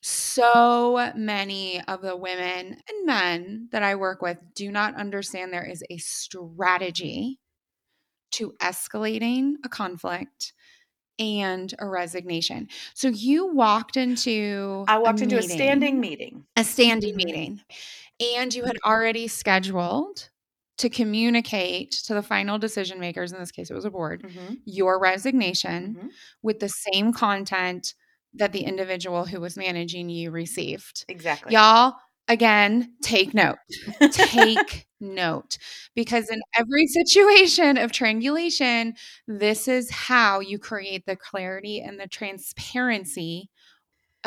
so 0.00 1.12
many 1.16 1.82
of 1.86 2.02
the 2.02 2.16
women 2.16 2.76
and 2.88 3.06
men 3.06 3.68
that 3.72 3.82
I 3.82 3.96
work 3.96 4.22
with 4.22 4.38
do 4.54 4.70
not 4.70 4.94
understand 4.94 5.52
there 5.52 5.68
is 5.68 5.82
a 5.90 5.98
strategy 5.98 7.40
to 8.32 8.54
escalating 8.60 9.54
a 9.64 9.68
conflict 9.68 10.52
and 11.18 11.74
a 11.80 11.86
resignation. 11.86 12.68
So 12.94 13.08
you 13.08 13.52
walked 13.52 13.96
into 13.96 14.84
I 14.86 14.98
walked 14.98 15.20
a 15.20 15.24
into 15.24 15.38
a 15.38 15.42
standing 15.42 16.00
meeting. 16.00 16.44
a 16.56 16.62
standing 16.62 17.10
mm-hmm. 17.10 17.26
meeting 17.26 17.60
and 18.20 18.54
you 18.54 18.64
had 18.64 18.78
already 18.84 19.28
scheduled 19.28 20.28
to 20.78 20.88
communicate 20.88 21.90
to 21.92 22.14
the 22.14 22.22
final 22.22 22.58
decision 22.58 23.00
makers 23.00 23.32
in 23.32 23.38
this 23.38 23.50
case 23.50 23.70
it 23.70 23.74
was 23.74 23.84
a 23.84 23.90
board 23.90 24.22
Mhm, 24.24 24.58
your 24.64 24.98
resignation 25.00 25.96
mhm. 26.00 26.10
with 26.42 26.60
the 26.60 26.68
same 26.68 27.12
content 27.12 27.94
that 28.34 28.52
the 28.52 28.60
individual 28.64 29.24
who 29.24 29.40
was 29.40 29.56
managing 29.56 30.08
you 30.10 30.30
received. 30.30 31.04
Exactly. 31.08 31.54
Y'all, 31.54 31.94
again, 32.28 32.94
take 33.02 33.34
note. 33.34 33.56
Take 34.12 34.86
note. 35.00 35.58
Because 35.94 36.28
in 36.30 36.40
every 36.58 36.86
situation 36.86 37.78
of 37.78 37.90
triangulation, 37.90 38.94
this 39.26 39.66
is 39.66 39.90
how 39.90 40.40
you 40.40 40.58
create 40.58 41.06
the 41.06 41.16
clarity 41.16 41.80
and 41.80 41.98
the 41.98 42.06
transparency 42.06 43.48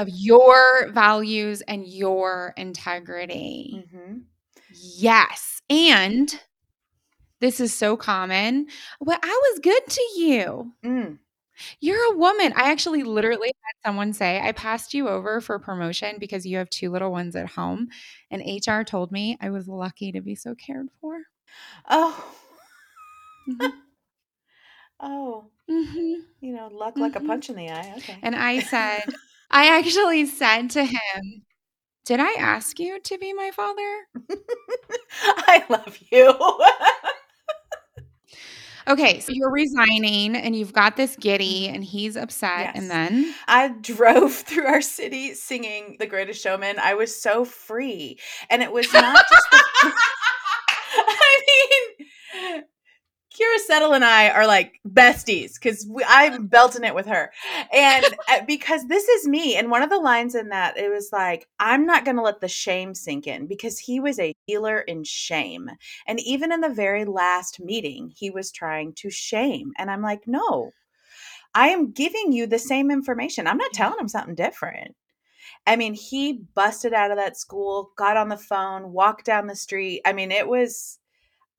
of 0.02 0.10
your 0.10 0.90
values 0.92 1.62
and 1.62 1.88
your 1.88 2.54
integrity. 2.58 3.86
Mhm. 3.94 4.24
Yes. 4.98 5.62
And 5.70 6.40
this 7.40 7.60
is 7.60 7.74
so 7.74 7.96
common. 7.96 8.68
Well, 9.00 9.20
I 9.22 9.28
was 9.52 9.60
good 9.60 9.86
to 9.88 10.02
you. 10.16 10.74
Mm. 10.84 11.20
You're 11.80 12.14
a 12.14 12.18
woman. 12.18 12.54
I 12.56 12.72
actually 12.72 13.04
literally 13.04 13.50
had 13.50 13.88
someone 13.90 14.14
say, 14.14 14.40
I 14.42 14.52
passed 14.52 14.94
you 14.96 15.08
over 15.08 15.40
for 15.42 15.60
promotion 15.60 16.16
because 16.20 16.46
you 16.46 16.58
have 16.58 16.70
two 16.72 16.90
little 16.90 17.12
ones 17.12 17.36
at 17.36 17.50
home. 17.50 17.90
And 18.32 18.42
HR 18.42 18.84
told 18.84 19.12
me 19.12 19.38
I 19.42 19.52
was 19.52 19.68
lucky 19.68 20.12
to 20.14 20.22
be 20.22 20.34
so 20.36 20.56
cared 20.56 20.88
for. 21.00 21.22
Oh. 21.90 22.36
Mhm. 23.48 23.72
Oh. 25.04 25.46
Mhm. 25.68 26.26
You 26.42 26.54
know, 26.54 26.68
luck 26.72 26.96
like 26.98 27.16
a 27.16 27.20
Mhm. 27.20 27.26
punch 27.26 27.50
in 27.50 27.56
the 27.56 27.70
eye. 27.72 27.94
Okay. 27.98 28.20
And 28.22 28.36
I 28.36 28.60
said, 28.60 29.04
I 29.52 29.78
actually 29.78 30.26
said 30.26 30.70
to 30.72 30.84
him, 30.84 31.44
Did 32.06 32.20
I 32.20 32.34
ask 32.34 32.80
you 32.80 33.00
to 33.00 33.18
be 33.18 33.34
my 33.34 33.52
father? 33.52 34.08
I 35.24 35.64
love 35.70 35.98
you. 36.12 36.34
Okay, 38.88 39.20
so 39.20 39.32
you're 39.32 39.52
resigning 39.52 40.36
and 40.36 40.56
you've 40.56 40.74
got 40.74 40.98
this 40.98 41.16
giddy 41.16 41.68
and 41.68 41.84
he's 41.84 42.18
upset. 42.18 42.72
Yes. 42.74 42.74
And 42.76 42.90
then, 42.90 43.34
I 43.48 43.70
drove 43.82 44.34
through 44.48 44.66
our 44.66 44.82
city 44.82 45.34
singing 45.34 45.98
The 46.00 46.08
Greatest 46.08 46.42
Showman. 46.42 46.80
I 46.80 46.96
was 46.96 47.16
so 47.16 47.46
free. 47.46 48.20
And 48.50 48.64
it 48.64 48.72
was 48.72 48.92
not 48.92 49.24
just 49.32 49.52
the 49.52 49.62
I 50.94 51.42
mean 51.48 52.64
Keala 53.34 53.61
Settle 53.71 53.93
and 53.93 54.03
I 54.03 54.29
are 54.31 54.45
like 54.45 54.81
besties 54.86 55.53
because 55.53 55.89
I'm 56.05 56.47
belting 56.47 56.84
it 56.84 56.93
with 56.93 57.05
her. 57.05 57.31
And 57.71 58.05
uh, 58.29 58.41
because 58.45 58.86
this 58.88 59.07
is 59.07 59.29
me. 59.29 59.55
And 59.55 59.71
one 59.71 59.81
of 59.81 59.89
the 59.89 59.97
lines 59.97 60.36
in 60.36 60.49
that, 60.49 60.77
it 60.77 60.89
was 60.89 61.10
like, 61.13 61.47
I'm 61.57 61.86
not 61.86 62.03
going 62.03 62.17
to 62.17 62.21
let 62.21 62.41
the 62.41 62.49
shame 62.49 62.93
sink 62.93 63.27
in 63.27 63.47
because 63.47 63.79
he 63.79 64.01
was 64.01 64.19
a 64.19 64.34
healer 64.45 64.79
in 64.79 65.05
shame. 65.05 65.69
And 66.05 66.19
even 66.19 66.51
in 66.51 66.60
the 66.60 66.67
very 66.67 67.05
last 67.05 67.62
meeting, 67.62 68.12
he 68.13 68.29
was 68.29 68.51
trying 68.51 68.91
to 68.95 69.10
shame. 69.10 69.71
And 69.77 69.89
I'm 69.89 70.01
like, 70.01 70.27
no, 70.27 70.71
I 71.55 71.69
am 71.69 71.93
giving 71.93 72.34
you 72.34 72.47
the 72.47 72.60
same 72.60 72.91
information. 72.91 73.47
I'm 73.47 73.57
not 73.57 73.71
telling 73.71 73.99
him 73.99 74.10
something 74.10 74.36
different. 74.36 74.97
I 75.65 75.77
mean, 75.77 75.93
he 75.93 76.43
busted 76.55 76.93
out 76.93 77.12
of 77.12 77.17
that 77.17 77.38
school, 77.38 77.91
got 77.97 78.17
on 78.17 78.27
the 78.27 78.36
phone, 78.36 78.91
walked 78.91 79.25
down 79.25 79.47
the 79.47 79.55
street. 79.55 80.01
I 80.05 80.12
mean, 80.12 80.31
it 80.31 80.49
was 80.49 80.99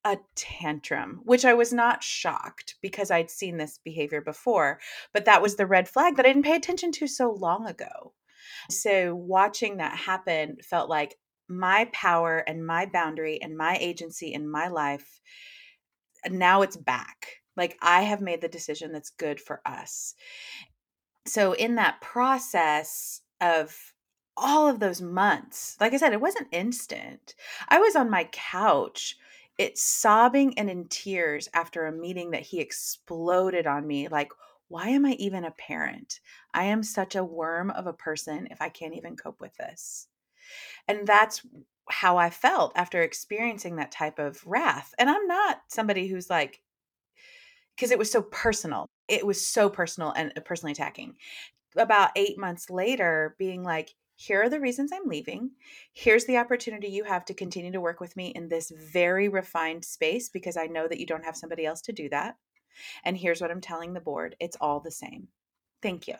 a 0.05 0.19
tantrum, 0.35 1.21
which 1.25 1.45
I 1.45 1.55
was 1.55 1.73
not 1.73 2.03
shocked 2.03 2.77
because 2.83 3.11
I'd 3.11 3.31
seen 3.31 3.57
this 3.57 3.79
behavior 3.85 4.21
before, 4.21 4.81
but 5.12 5.25
that 5.27 5.43
was 5.43 5.57
the 5.57 5.67
red 5.67 5.88
flag 5.88 6.17
that 6.17 6.27
I 6.27 6.31
didn't 6.31 6.45
pay 6.45 6.57
attention 6.57 6.93
to 6.93 7.07
so 7.07 7.31
long 7.31 7.67
ago. 7.67 8.12
So 8.71 9.15
watching 9.15 9.77
that 9.77 9.97
happen 9.97 10.57
felt 10.62 10.88
like 10.88 11.17
my 11.49 11.88
power 11.93 12.38
and 12.38 12.67
my 12.67 12.87
boundary 12.87 13.41
and 13.41 13.57
my 13.57 13.77
agency 13.81 14.33
in 14.33 14.51
my 14.51 14.69
life 14.69 15.21
now 16.31 16.62
it's 16.62 16.77
back. 16.77 17.43
Like 17.57 17.77
I 17.83 18.03
have 18.03 18.21
made 18.21 18.41
the 18.41 18.49
decision 18.49 18.93
that's 18.93 19.11
good 19.11 19.41
for 19.41 19.61
us. 19.67 20.15
So 21.27 21.53
in 21.53 21.77
that 21.77 22.01
process 22.01 23.21
of 23.41 23.77
all 24.37 24.69
of 24.69 24.81
those 24.81 25.03
months, 25.03 25.77
like 25.81 25.93
I 25.93 25.97
said, 25.99 26.12
it 26.12 26.21
wasn't 26.21 26.49
instant. 26.53 27.35
I 27.69 27.79
was 27.79 27.97
on 27.97 28.11
my 28.11 28.25
couch, 28.33 29.17
it's 29.62 29.83
sobbing 29.83 30.59
and 30.59 30.68
in 30.68 30.88
tears 30.88 31.48
after 31.55 31.87
a 31.87 31.92
meeting 31.92 32.33
that 32.33 32.42
he 32.42 32.61
exploded 32.61 33.66
on 33.66 33.87
me 33.87 34.09
like 34.09 34.33
why 34.72 34.88
am 34.88 35.05
I 35.05 35.12
even 35.18 35.44
a 35.44 35.51
parent? 35.51 36.20
I 36.55 36.64
am 36.64 36.83
such 36.83 37.14
a 37.14 37.22
worm 37.22 37.68
of 37.72 37.87
a 37.87 37.92
person 37.92 38.48
if 38.51 38.62
I 38.62 38.70
can't 38.70 38.94
even 38.94 39.16
cope 39.16 39.38
with 39.38 39.55
this. 39.59 40.09
And 40.88 41.07
that's 41.07 41.42
how 41.90 42.16
I 42.16 42.31
felt 42.31 42.72
after 42.75 43.03
experiencing 43.03 43.77
that 43.77 43.92
type 43.92 44.18
of 44.18 44.42
wrath. 44.46 44.94
And 44.98 45.11
I'm 45.11 45.27
not 45.27 45.61
somebody 45.68 46.09
who's 46.09 46.31
like, 46.31 46.62
because 47.77 47.90
it 47.90 47.98
was 47.98 48.11
so 48.11 48.22
personal. 48.22 48.88
It 49.09 49.27
was 49.27 49.46
so 49.46 49.68
personal 49.68 50.12
and 50.12 50.33
uh, 50.38 50.40
personally 50.40 50.72
attacking. 50.72 51.16
About 51.77 52.11
eight 52.16 52.38
months 52.38 52.70
later, 52.70 53.35
being 53.38 53.62
like, 53.62 53.94
here 54.23 54.43
are 54.43 54.49
the 54.49 54.61
reasons 54.61 54.93
I'm 54.93 55.09
leaving. 55.09 55.51
Here's 55.93 56.27
the 56.27 56.37
opportunity 56.37 56.89
you 56.89 57.05
have 57.05 57.25
to 57.25 57.35
continue 57.35 57.73
to 57.73 57.81
work 57.81 58.01
with 58.01 58.17
me 58.17 58.29
in 58.29 58.49
this 58.49 58.71
very 58.71 59.29
refined 59.29 59.85
space 59.85 60.29
because 60.29 60.57
I 60.57 60.67
know 60.67 60.87
that 60.87 61.01
you 61.01 61.07
don't 61.07 61.25
have 61.25 61.37
somebody 61.37 61.67
else 61.67 61.81
to 61.83 61.93
do 61.93 62.09
that. 62.11 62.37
And 63.05 63.17
here's 63.17 63.41
what 63.41 63.51
I'm 63.51 63.61
telling 63.61 63.93
the 63.93 64.01
board 64.01 64.37
it's 64.39 64.57
all 64.61 64.79
the 64.79 64.93
same. 64.93 65.29
Thank 65.83 66.07
you. 66.07 66.15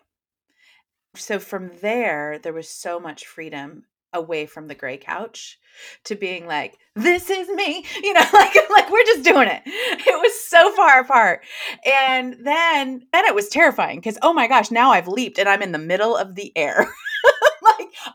So 1.15 1.39
from 1.39 1.71
there, 1.81 2.41
there 2.43 2.53
was 2.53 2.69
so 2.69 2.99
much 2.99 3.27
freedom 3.27 3.85
away 4.13 4.47
from 4.47 4.67
the 4.67 4.75
gray 4.75 4.97
couch 4.97 5.59
to 6.05 6.17
being 6.17 6.47
like, 6.47 6.77
this 6.97 7.31
is 7.31 7.49
me, 7.49 7.85
you 8.03 8.13
know, 8.15 8.25
like, 8.33 8.57
like 8.71 8.91
we're 8.91 9.05
just 9.05 9.25
doing 9.25 9.49
it. 9.49 9.63
It 10.05 10.21
was 10.21 10.45
so 10.45 10.75
far 10.75 11.01
apart. 11.01 11.45
And 11.87 12.35
then, 12.45 13.07
then 13.13 13.25
it 13.25 13.35
was 13.35 13.49
terrifying 13.49 13.99
because, 13.99 14.19
oh 14.23 14.33
my 14.33 14.49
gosh, 14.49 14.71
now 14.71 14.91
I've 14.91 15.07
leaped 15.07 15.39
and 15.39 15.49
I'm 15.49 15.63
in 15.63 15.73
the 15.73 15.79
middle 15.79 16.17
of 16.17 16.35
the 16.35 16.53
air. 16.57 16.89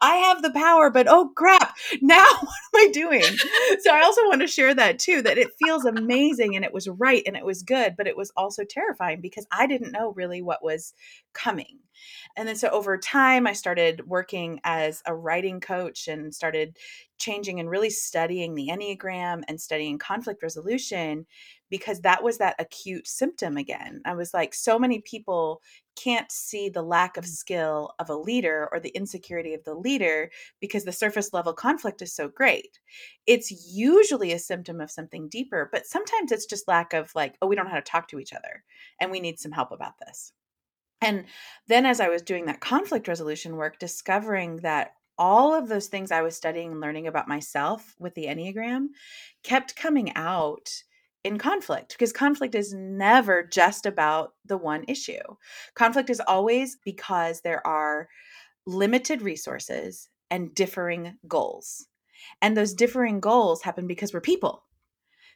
I 0.02 0.16
have 0.16 0.42
the 0.42 0.52
power, 0.52 0.90
but 0.90 1.08
oh 1.10 1.32
crap, 1.36 1.76
now 2.02 2.26
what 2.40 2.82
am 2.82 2.90
I 2.90 2.92
doing? 2.92 3.22
so 3.82 3.94
I 3.94 4.02
also 4.04 4.22
want 4.28 4.42
to 4.42 4.48
share 4.48 4.74
that 4.74 5.00
too, 5.00 5.22
that 5.22 5.38
it 5.38 5.52
feels 5.64 5.86
amazing 5.86 6.56
and 6.56 6.66
it 6.66 6.74
was 6.74 6.88
right 6.88 7.24
and 7.26 7.36
it 7.36 7.46
was 7.46 7.64
good, 7.64 7.96
but 7.98 8.08
it 8.08 8.18
was 8.18 8.32
also 8.36 8.64
terrifying 8.64 9.22
because 9.22 9.48
I 9.52 9.68
didn't 9.68 9.92
know 9.92 10.14
really 10.14 10.42
what 10.42 10.64
was 10.64 10.94
coming. 11.34 11.80
And 12.36 12.48
then 12.48 12.56
so 12.56 12.70
over 12.70 12.98
time, 12.98 13.48
I 13.48 13.54
started 13.54 14.08
working 14.08 14.60
as 14.64 15.02
a 15.06 15.16
writing 15.16 15.60
coach 15.60 16.08
and 16.08 16.34
started 16.34 16.78
changing 17.18 17.60
and 17.60 17.70
really 17.70 17.90
studying 17.90 18.54
the 18.54 18.70
Enneagram 18.72 19.44
and 19.48 19.60
studying 19.60 19.98
conflict 19.98 20.44
resolution 20.44 21.26
because 21.70 22.02
that 22.02 22.24
was 22.24 22.38
that 22.38 22.56
acute 22.60 23.08
symptom 23.08 23.58
again. 23.58 24.02
I 24.06 24.14
was 24.14 24.34
like, 24.34 24.54
so 24.54 24.80
many 24.80 25.02
people 25.02 25.62
can't 25.96 26.32
see 26.32 26.70
the 26.70 26.84
lack 26.84 27.18
of 27.18 27.26
skill 27.26 27.92
of 28.00 28.10
a 28.10 28.16
leader 28.16 28.70
or 28.72 28.80
the 28.80 28.90
insecurity 28.90 29.54
of 29.54 29.64
the 29.64 29.74
leader 29.74 30.30
because 30.62 30.86
the 30.86 30.92
surface 30.92 31.34
level 31.34 31.54
conflict 31.54 32.02
is 32.02 32.14
so 32.14 32.28
great. 32.28 32.80
It's 33.26 33.52
usually 33.74 34.32
a 34.32 34.40
symptom 34.40 34.80
of 34.80 34.92
something 34.92 35.28
deeper, 35.28 35.70
but 35.72 35.88
sometimes 35.88 36.32
it's 36.32 36.46
just 36.46 36.68
lack 36.68 36.94
of 36.94 37.12
like, 37.16 37.36
oh, 37.42 37.48
we 37.48 37.56
don't 37.56 37.66
know 37.66 37.72
how 37.72 37.78
to 37.78 37.82
talk 37.82 38.08
to 38.10 38.20
each 38.20 38.34
other 38.34 38.64
and 39.02 39.12
we 39.12 39.20
need 39.20 39.40
some 39.40 39.52
help 39.52 39.72
about 39.72 39.94
this. 40.06 40.32
And 41.02 41.26
then 41.68 41.86
as 41.86 42.00
I 42.00 42.10
was 42.10 42.22
doing 42.22 42.46
that 42.46 42.60
conflict 42.60 43.08
resolution 43.08 43.56
work, 43.56 43.80
discovering 43.80 44.58
that 44.58 44.94
all 45.18 45.54
of 45.54 45.68
those 45.68 45.88
things 45.88 46.12
I 46.12 46.22
was 46.22 46.36
studying 46.36 46.72
and 46.72 46.82
learning 46.82 47.08
about 47.08 47.28
myself 47.28 47.96
with 48.00 48.14
the 48.16 48.26
Enneagram 48.26 48.88
kept 49.44 49.76
coming 49.76 50.16
out 50.16 50.84
in 51.24 51.38
conflict 51.38 51.94
because 51.94 52.14
conflict 52.14 52.56
is 52.56 52.74
never 52.74 53.44
just 53.44 53.86
about 53.86 54.34
the 54.46 54.58
one 54.58 54.86
issue. 54.88 55.20
Conflict 55.74 56.10
is 56.10 56.22
always 56.22 56.78
because 56.86 57.42
there 57.42 57.66
are 57.66 58.08
limited 58.66 59.22
resources 59.22 60.10
and 60.30 60.54
differing 60.54 61.18
goals. 61.28 61.88
And 62.42 62.56
those 62.56 62.74
differing 62.74 63.20
goals 63.20 63.64
happen 63.64 63.88
because 63.88 64.14
we're 64.14 64.22
people. 64.22 64.64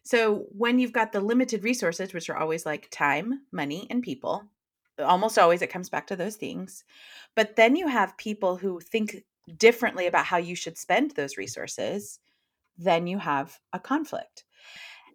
So 0.04 0.46
when 0.50 0.80
you've 0.80 0.94
got 0.94 1.12
the 1.12 1.22
limited 1.22 1.64
resources, 1.64 2.14
which 2.14 2.30
are 2.30 2.38
always 2.38 2.66
like 2.66 2.90
time, 2.90 3.42
money, 3.52 3.88
and 3.90 4.02
people, 4.02 4.44
almost 5.00 5.38
always 5.38 5.62
it 5.62 5.72
comes 5.72 5.90
back 5.90 6.08
to 6.08 6.16
those 6.16 6.36
things. 6.36 6.84
But 7.36 7.56
then 7.56 7.76
you 7.76 7.88
have 7.88 8.18
people 8.18 8.58
who 8.58 8.80
think 8.80 9.24
differently 9.58 10.08
about 10.08 10.26
how 10.26 10.38
you 10.38 10.56
should 10.56 10.78
spend 10.78 11.12
those 11.12 11.38
resources, 11.38 12.20
then 12.78 13.08
you 13.08 13.18
have 13.20 13.60
a 13.74 13.80
conflict. 13.80 14.44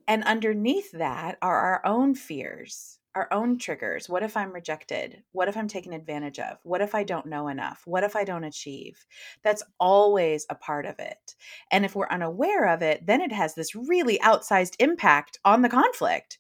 And 0.09 0.23
underneath 0.25 0.93
that 0.93 1.37
are 1.43 1.59
our 1.59 1.85
own 1.85 2.15
fears, 2.15 2.99
our 3.17 3.33
own 3.33 3.59
triggers. 3.59 4.09
What 4.09 4.23
if 4.23 4.37
I'm 4.37 4.53
rejected? 4.53 5.23
What 5.33 5.49
if 5.49 5.57
I'm 5.57 5.69
taken 5.69 5.93
advantage 5.93 6.39
of? 6.39 6.59
What 6.65 6.83
if 6.83 6.95
I 6.95 7.03
don't 7.03 7.27
know 7.27 7.49
enough? 7.49 7.83
What 7.87 8.05
if 8.05 8.15
I 8.15 8.25
don't 8.25 8.45
achieve? 8.45 9.07
That's 9.43 9.63
always 9.81 10.47
a 10.51 10.55
part 10.55 10.85
of 10.87 10.99
it. 10.99 11.35
And 11.71 11.85
if 11.85 11.97
we're 11.97 12.09
unaware 12.09 12.67
of 12.73 12.83
it, 12.83 13.07
then 13.07 13.23
it 13.23 13.33
has 13.33 13.55
this 13.55 13.75
really 13.75 14.19
outsized 14.19 14.77
impact 14.79 15.39
on 15.45 15.63
the 15.63 15.69
conflict. 15.69 16.39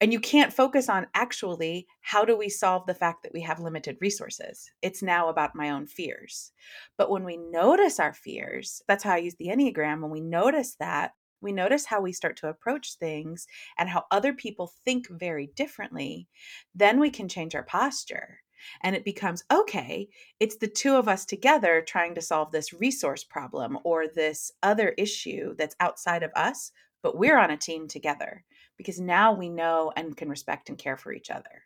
And 0.00 0.12
you 0.12 0.20
can't 0.20 0.52
focus 0.52 0.88
on 0.88 1.06
actually 1.14 1.86
how 2.00 2.24
do 2.24 2.36
we 2.36 2.48
solve 2.48 2.86
the 2.86 2.94
fact 2.94 3.22
that 3.22 3.32
we 3.32 3.40
have 3.42 3.60
limited 3.60 3.96
resources? 4.00 4.70
It's 4.82 5.02
now 5.02 5.28
about 5.28 5.54
my 5.54 5.70
own 5.70 5.86
fears. 5.86 6.52
But 6.98 7.10
when 7.10 7.24
we 7.24 7.36
notice 7.36 8.00
our 8.00 8.12
fears, 8.12 8.82
that's 8.88 9.04
how 9.04 9.12
I 9.12 9.18
use 9.18 9.36
the 9.36 9.48
Enneagram. 9.48 10.00
When 10.00 10.10
we 10.10 10.20
notice 10.20 10.76
that, 10.80 11.12
we 11.40 11.52
notice 11.52 11.84
how 11.86 12.00
we 12.00 12.12
start 12.12 12.36
to 12.38 12.48
approach 12.48 12.96
things 12.96 13.46
and 13.78 13.88
how 13.88 14.04
other 14.10 14.32
people 14.32 14.72
think 14.84 15.08
very 15.10 15.50
differently, 15.54 16.28
then 16.74 16.98
we 16.98 17.10
can 17.10 17.28
change 17.28 17.54
our 17.54 17.62
posture. 17.62 18.40
And 18.82 18.96
it 18.96 19.04
becomes 19.04 19.44
okay, 19.52 20.08
it's 20.40 20.56
the 20.56 20.68
two 20.68 20.96
of 20.96 21.06
us 21.06 21.26
together 21.26 21.84
trying 21.86 22.14
to 22.14 22.22
solve 22.22 22.50
this 22.50 22.72
resource 22.72 23.22
problem 23.22 23.78
or 23.84 24.06
this 24.08 24.50
other 24.62 24.94
issue 24.96 25.54
that's 25.56 25.76
outside 25.80 26.22
of 26.22 26.32
us, 26.34 26.72
but 27.02 27.18
we're 27.18 27.38
on 27.38 27.50
a 27.50 27.58
team 27.58 27.86
together 27.86 28.42
because 28.76 29.00
now 29.00 29.32
we 29.32 29.48
know 29.48 29.92
and 29.96 30.16
can 30.16 30.28
respect 30.28 30.68
and 30.68 30.78
care 30.78 30.96
for 30.96 31.12
each 31.12 31.30
other. 31.30 31.62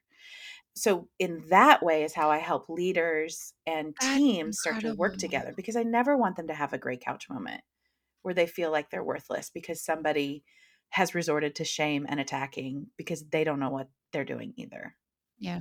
So, 0.74 1.08
in 1.18 1.42
that 1.48 1.82
way, 1.82 2.04
is 2.04 2.14
how 2.14 2.30
I 2.30 2.38
help 2.38 2.68
leaders 2.68 3.52
and 3.66 3.96
teams 4.00 4.60
start 4.60 4.80
to 4.82 4.94
work 4.94 5.16
together 5.16 5.52
because 5.56 5.74
I 5.74 5.82
never 5.82 6.16
want 6.16 6.36
them 6.36 6.46
to 6.48 6.54
have 6.54 6.72
a 6.72 6.78
gray 6.78 6.96
couch 6.96 7.28
moment 7.28 7.62
where 8.22 8.34
they 8.34 8.46
feel 8.46 8.70
like 8.70 8.90
they're 8.90 9.02
worthless 9.02 9.50
because 9.52 9.82
somebody 9.82 10.44
has 10.90 11.14
resorted 11.14 11.56
to 11.56 11.64
shame 11.64 12.06
and 12.08 12.20
attacking 12.20 12.86
because 12.96 13.24
they 13.28 13.44
don't 13.44 13.60
know 13.60 13.70
what 13.70 13.88
they're 14.12 14.24
doing 14.24 14.54
either. 14.56 14.94
Yeah. 15.38 15.60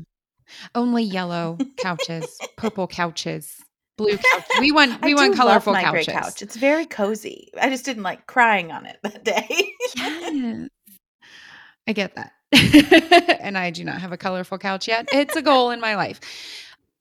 Only 0.75 1.03
yellow 1.03 1.57
couches, 1.77 2.38
purple 2.55 2.88
couches, 2.88 3.62
blue 3.97 4.17
couches. 4.17 4.60
We 4.60 4.71
want 4.71 5.01
we 5.03 5.13
I 5.13 5.15
want 5.15 5.36
colorful 5.36 5.73
my 5.73 5.83
couches. 5.83 6.05
gray 6.05 6.13
couch. 6.13 6.41
It's 6.41 6.55
very 6.55 6.86
cozy. 6.86 7.49
I 7.60 7.69
just 7.69 7.86
didn't 7.86 8.03
like 8.03 8.27
crying 8.27 8.71
on 8.71 8.86
it 8.86 8.97
that 9.03 9.23
day. 9.23 9.71
Yes. 9.95 10.69
I 11.88 11.93
get 11.93 12.15
that. 12.15 12.34
and 13.41 13.58
I 13.58 13.71
do 13.71 13.84
not 13.84 14.02
have 14.02 14.12
a 14.12 14.17
colorful 14.17 14.58
couch 14.58 14.88
yet. 14.88 15.10
It's 15.12 15.36
a 15.36 15.41
goal 15.41 15.71
in 15.71 15.80
my 15.80 15.95
life. 15.95 16.19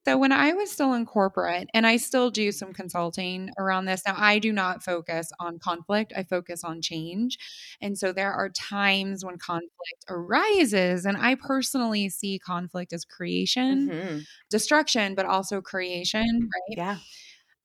So 0.06 0.16
when 0.16 0.30
I 0.30 0.52
was 0.52 0.70
still 0.70 0.92
in 0.92 1.04
corporate, 1.04 1.68
and 1.74 1.84
I 1.84 1.96
still 1.96 2.30
do 2.30 2.52
some 2.52 2.72
consulting 2.72 3.50
around 3.58 3.86
this, 3.86 4.02
now 4.06 4.14
I 4.16 4.38
do 4.38 4.52
not 4.52 4.84
focus 4.84 5.32
on 5.40 5.58
conflict, 5.58 6.12
I 6.16 6.22
focus 6.22 6.62
on 6.62 6.80
change. 6.80 7.38
And 7.80 7.98
so 7.98 8.12
there 8.12 8.32
are 8.32 8.48
times 8.50 9.24
when 9.24 9.36
conflict 9.36 10.04
arises, 10.08 11.06
and 11.06 11.16
I 11.16 11.34
personally 11.34 12.08
see 12.08 12.38
conflict 12.38 12.92
as 12.92 13.04
creation, 13.04 13.88
hmm 13.90 14.18
destruction, 14.48 15.16
but 15.16 15.26
also 15.26 15.60
creation, 15.60 16.22
right? 16.24 16.76
Yeah. 16.78 16.96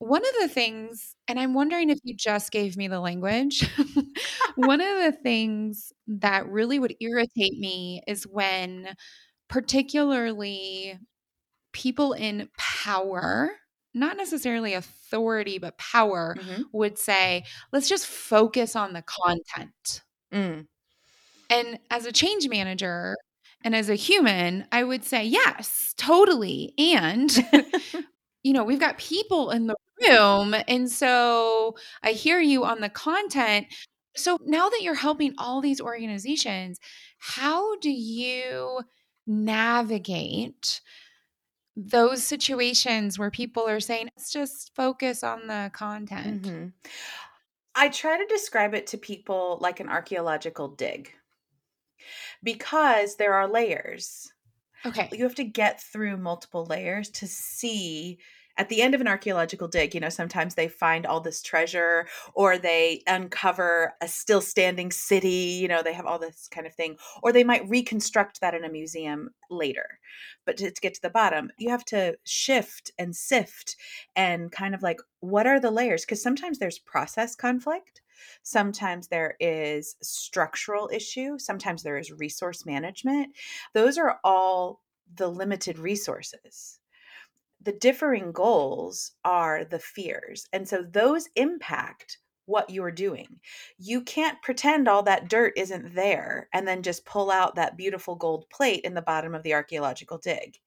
One 0.02 0.22
of 0.26 0.34
the 0.40 0.48
things, 0.48 1.14
and 1.28 1.38
I'm 1.38 1.54
wondering 1.54 1.88
if 1.88 1.98
you 2.02 2.16
just 2.16 2.50
gave 2.50 2.76
me 2.76 2.88
the 2.88 2.98
language. 2.98 3.64
One 4.56 4.80
of 4.80 4.98
the 5.04 5.12
things 5.22 5.92
that 6.08 6.48
really 6.48 6.80
would 6.80 6.96
irritate 7.00 7.56
me 7.56 8.02
is 8.08 8.26
when, 8.26 8.96
particularly 9.48 10.98
people 11.72 12.14
in 12.14 12.48
power, 12.58 13.50
not 13.94 14.16
necessarily 14.16 14.74
authority, 14.74 15.58
but 15.58 15.78
power, 15.78 16.36
hmm 16.40 16.62
would 16.72 16.98
say, 16.98 17.44
let's 17.72 17.88
just 17.88 18.06
focus 18.06 18.76
on 18.76 18.94
the 18.94 19.02
content. 19.02 20.02
Mm. 20.32 20.66
And 21.50 21.78
as 21.90 22.06
a 22.06 22.12
change 22.12 22.48
manager 22.48 23.16
and 23.64 23.74
as 23.76 23.88
a 23.90 23.94
human, 23.94 24.66
I 24.72 24.84
would 24.84 25.04
say, 25.04 25.24
yes, 25.24 25.94
totally. 25.96 26.74
And 26.78 27.30
you 28.42 28.52
know, 28.52 28.64
we've 28.64 28.80
got 28.80 28.98
people 28.98 29.50
in 29.50 29.66
the 29.66 29.76
room. 30.08 30.54
And 30.66 30.90
so 30.90 31.76
I 32.02 32.12
hear 32.12 32.40
you 32.40 32.64
on 32.64 32.80
the 32.80 32.88
content. 32.88 33.66
So 34.16 34.38
now 34.44 34.68
that 34.68 34.82
you're 34.82 34.94
helping 34.94 35.34
all 35.38 35.60
these 35.60 35.80
organizations, 35.80 36.78
how 37.18 37.76
do 37.78 37.90
you 37.90 38.80
navigate 39.26 40.80
those 41.76 42.22
situations 42.22 43.18
where 43.18 43.30
people 43.30 43.66
are 43.66 43.80
saying, 43.80 44.08
let's 44.16 44.32
just 44.32 44.74
focus 44.74 45.22
on 45.22 45.46
the 45.46 45.70
content? 45.72 46.46
hmm 46.46 46.66
I 47.74 47.88
try 47.88 48.18
to 48.18 48.26
describe 48.26 48.74
it 48.74 48.86
to 48.88 48.98
people 48.98 49.56
like 49.62 49.80
an 49.80 49.88
archaeological 49.88 50.68
dig 50.68 51.10
because 52.42 53.16
there 53.16 53.32
are 53.32 53.48
layers. 53.48 54.30
Okay. 54.84 55.08
You 55.12 55.24
have 55.24 55.34
to 55.36 55.44
get 55.44 55.80
through 55.80 56.16
multiple 56.16 56.64
layers 56.66 57.08
to 57.10 57.26
see 57.26 58.18
at 58.58 58.68
the 58.68 58.82
end 58.82 58.94
of 58.94 59.00
an 59.00 59.08
archaeological 59.08 59.68
dig, 59.68 59.94
you 59.94 60.00
know, 60.00 60.08
sometimes 60.08 60.54
they 60.54 60.68
find 60.68 61.06
all 61.06 61.20
this 61.20 61.40
treasure 61.40 62.06
or 62.34 62.58
they 62.58 63.02
uncover 63.06 63.94
a 64.02 64.08
still 64.08 64.40
standing 64.40 64.90
city, 64.90 65.58
you 65.60 65.68
know, 65.68 65.82
they 65.82 65.94
have 65.94 66.06
all 66.06 66.18
this 66.18 66.48
kind 66.48 66.66
of 66.66 66.74
thing, 66.74 66.96
or 67.22 67.32
they 67.32 67.44
might 67.44 67.68
reconstruct 67.68 68.40
that 68.40 68.54
in 68.54 68.64
a 68.64 68.70
museum 68.70 69.30
later. 69.50 69.98
But 70.44 70.58
to, 70.58 70.70
to 70.70 70.80
get 70.80 70.94
to 70.94 71.02
the 71.02 71.10
bottom, 71.10 71.50
you 71.58 71.70
have 71.70 71.84
to 71.86 72.18
shift 72.24 72.90
and 72.98 73.16
sift 73.16 73.76
and 74.14 74.52
kind 74.52 74.74
of 74.74 74.82
like, 74.82 75.00
what 75.20 75.46
are 75.46 75.60
the 75.60 75.70
layers? 75.70 76.04
Because 76.04 76.22
sometimes 76.22 76.58
there's 76.58 76.78
process 76.78 77.34
conflict. 77.34 78.01
Sometimes 78.42 79.08
there 79.08 79.36
is 79.40 79.96
structural 80.02 80.90
issue. 80.92 81.38
Sometimes 81.38 81.82
there 81.82 81.98
is 81.98 82.12
resource 82.12 82.66
management. 82.66 83.34
Those 83.74 83.98
are 83.98 84.18
all 84.24 84.82
the 85.14 85.28
limited 85.28 85.78
resources 85.78 86.78
the 87.64 87.72
differing 87.72 88.32
goals 88.32 89.12
are 89.24 89.64
the 89.64 89.78
fears. 89.78 90.46
And 90.52 90.68
so 90.68 90.82
those 90.82 91.28
impact 91.36 92.18
what 92.46 92.70
you're 92.70 92.90
doing. 92.90 93.28
You 93.78 94.02
can't 94.02 94.42
pretend 94.42 94.88
all 94.88 95.04
that 95.04 95.28
dirt 95.28 95.52
isn't 95.56 95.94
there 95.94 96.48
and 96.52 96.66
then 96.66 96.82
just 96.82 97.06
pull 97.06 97.30
out 97.30 97.54
that 97.54 97.76
beautiful 97.76 98.16
gold 98.16 98.46
plate 98.52 98.80
in 98.84 98.94
the 98.94 99.02
bottom 99.02 99.34
of 99.34 99.44
the 99.44 99.54
archaeological 99.54 100.18
dig. 100.18 100.58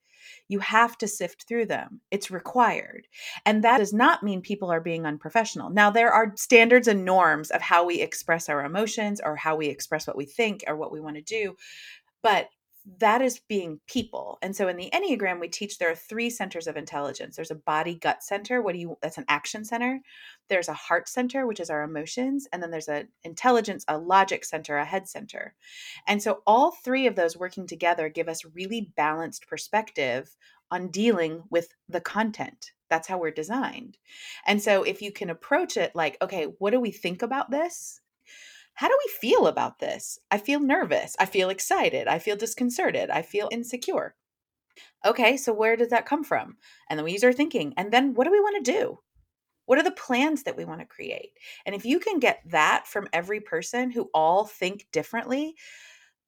You 0.47 0.59
have 0.59 0.97
to 0.99 1.07
sift 1.07 1.45
through 1.47 1.65
them. 1.67 2.01
It's 2.11 2.31
required. 2.31 3.07
And 3.45 3.63
that 3.63 3.77
does 3.77 3.93
not 3.93 4.23
mean 4.23 4.41
people 4.41 4.71
are 4.71 4.81
being 4.81 5.05
unprofessional. 5.05 5.69
Now, 5.69 5.89
there 5.89 6.11
are 6.11 6.33
standards 6.35 6.87
and 6.87 7.05
norms 7.05 7.51
of 7.51 7.61
how 7.61 7.85
we 7.85 8.01
express 8.01 8.49
our 8.49 8.63
emotions 8.63 9.21
or 9.23 9.35
how 9.35 9.55
we 9.55 9.67
express 9.67 10.07
what 10.07 10.17
we 10.17 10.25
think 10.25 10.63
or 10.67 10.75
what 10.75 10.91
we 10.91 10.99
want 10.99 11.15
to 11.15 11.21
do. 11.21 11.55
But 12.21 12.49
that 12.99 13.21
is 13.21 13.39
being 13.49 13.79
people. 13.87 14.37
And 14.41 14.55
so 14.55 14.67
in 14.67 14.77
the 14.77 14.91
Enneagram, 14.93 15.39
we 15.39 15.47
teach 15.47 15.77
there 15.77 15.91
are 15.91 15.95
three 15.95 16.29
centers 16.29 16.67
of 16.67 16.77
intelligence. 16.77 17.35
There's 17.35 17.51
a 17.51 17.55
body 17.55 17.95
gut 17.95 18.23
center. 18.23 18.61
What 18.61 18.73
do 18.73 18.79
you 18.79 18.97
that's 19.01 19.17
an 19.17 19.25
action 19.27 19.65
center. 19.65 20.01
There's 20.49 20.69
a 20.69 20.73
heart 20.73 21.09
center, 21.09 21.47
which 21.47 21.59
is 21.59 21.71
our 21.71 21.83
emotions, 21.83 22.47
and 22.53 22.61
then 22.61 22.69
there's 22.69 22.87
an 22.87 23.07
intelligence, 23.23 23.85
a 23.87 23.97
logic 23.97 24.45
center, 24.45 24.77
a 24.77 24.85
head 24.85 25.07
center. 25.07 25.55
And 26.07 26.21
so 26.21 26.43
all 26.45 26.71
three 26.71 27.07
of 27.07 27.15
those 27.15 27.35
working 27.35 27.65
together 27.65 28.07
give 28.07 28.29
us 28.29 28.45
really 28.53 28.93
balanced 28.95 29.47
perspective 29.47 30.35
on 30.69 30.89
dealing 30.89 31.43
with 31.49 31.69
the 31.89 32.01
content. 32.01 32.71
That's 32.89 33.07
how 33.07 33.17
we're 33.17 33.31
designed. 33.31 33.97
And 34.45 34.61
so 34.61 34.83
if 34.83 35.01
you 35.01 35.11
can 35.11 35.31
approach 35.31 35.75
it 35.75 35.95
like, 35.95 36.17
okay, 36.21 36.45
what 36.59 36.71
do 36.71 36.79
we 36.79 36.91
think 36.91 37.23
about 37.23 37.49
this? 37.49 37.99
How 38.75 38.87
do 38.87 38.97
we 39.05 39.11
feel 39.19 39.47
about 39.47 39.79
this? 39.79 40.19
I 40.29 40.37
feel 40.37 40.59
nervous. 40.59 41.15
I 41.19 41.25
feel 41.25 41.49
excited. 41.49 42.07
I 42.07 42.19
feel 42.19 42.35
disconcerted. 42.35 43.09
I 43.09 43.21
feel 43.21 43.49
insecure. 43.51 44.15
Okay, 45.05 45.37
so 45.37 45.53
where 45.53 45.75
does 45.75 45.89
that 45.89 46.05
come 46.05 46.23
from? 46.23 46.57
And 46.89 46.99
then 46.99 47.05
we 47.05 47.13
use 47.13 47.23
our 47.23 47.33
thinking. 47.33 47.73
And 47.77 47.91
then 47.91 48.13
what 48.13 48.25
do 48.25 48.31
we 48.31 48.39
want 48.39 48.63
to 48.63 48.71
do? 48.71 48.99
What 49.65 49.79
are 49.79 49.83
the 49.83 49.91
plans 49.91 50.43
that 50.43 50.57
we 50.57 50.65
want 50.65 50.81
to 50.81 50.85
create? 50.85 51.31
And 51.65 51.73
if 51.73 51.85
you 51.85 51.99
can 51.99 52.19
get 52.19 52.41
that 52.47 52.85
from 52.85 53.07
every 53.13 53.39
person 53.39 53.91
who 53.91 54.09
all 54.13 54.45
think 54.45 54.87
differently, 54.91 55.55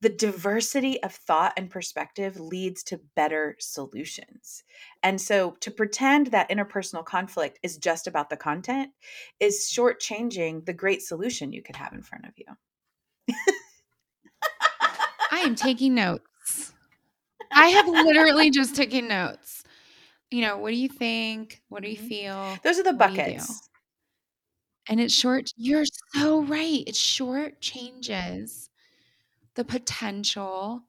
the 0.00 0.08
diversity 0.08 1.02
of 1.02 1.12
thought 1.12 1.52
and 1.56 1.70
perspective 1.70 2.38
leads 2.38 2.82
to 2.84 3.00
better 3.16 3.56
solutions. 3.58 4.62
And 5.02 5.20
so 5.20 5.52
to 5.60 5.70
pretend 5.70 6.28
that 6.28 6.48
interpersonal 6.50 7.04
conflict 7.04 7.58
is 7.62 7.76
just 7.78 8.06
about 8.06 8.30
the 8.30 8.36
content 8.36 8.92
is 9.40 9.70
shortchanging 9.74 10.64
the 10.66 10.72
great 10.72 11.02
solution 11.02 11.52
you 11.52 11.62
could 11.62 11.76
have 11.76 11.92
in 11.92 12.02
front 12.02 12.26
of 12.26 12.32
you. 12.36 12.46
I 15.30 15.40
am 15.40 15.54
taking 15.54 15.94
notes. 15.94 16.72
I 17.52 17.68
have 17.68 17.88
literally 17.88 18.50
just 18.50 18.76
taken 18.76 19.08
notes. 19.08 19.64
You 20.30 20.42
know, 20.42 20.58
what 20.58 20.70
do 20.70 20.76
you 20.76 20.88
think? 20.88 21.62
What 21.68 21.82
do 21.82 21.88
you 21.90 21.96
Mhm. 21.96 22.08
feel? 22.08 22.56
Those 22.62 22.78
are 22.78 22.82
the 22.84 22.92
What 22.92 23.06
do 23.08 23.20
do? 23.20 23.30
buckets. 23.36 23.70
And 24.88 25.00
it's 25.00 25.14
short 25.14 25.50
you're 25.56 25.84
so 26.14 26.42
right. 26.42 26.84
It's 26.86 26.98
short 26.98 27.60
changes 27.60 28.67
the 29.58 29.64
potential 29.64 30.84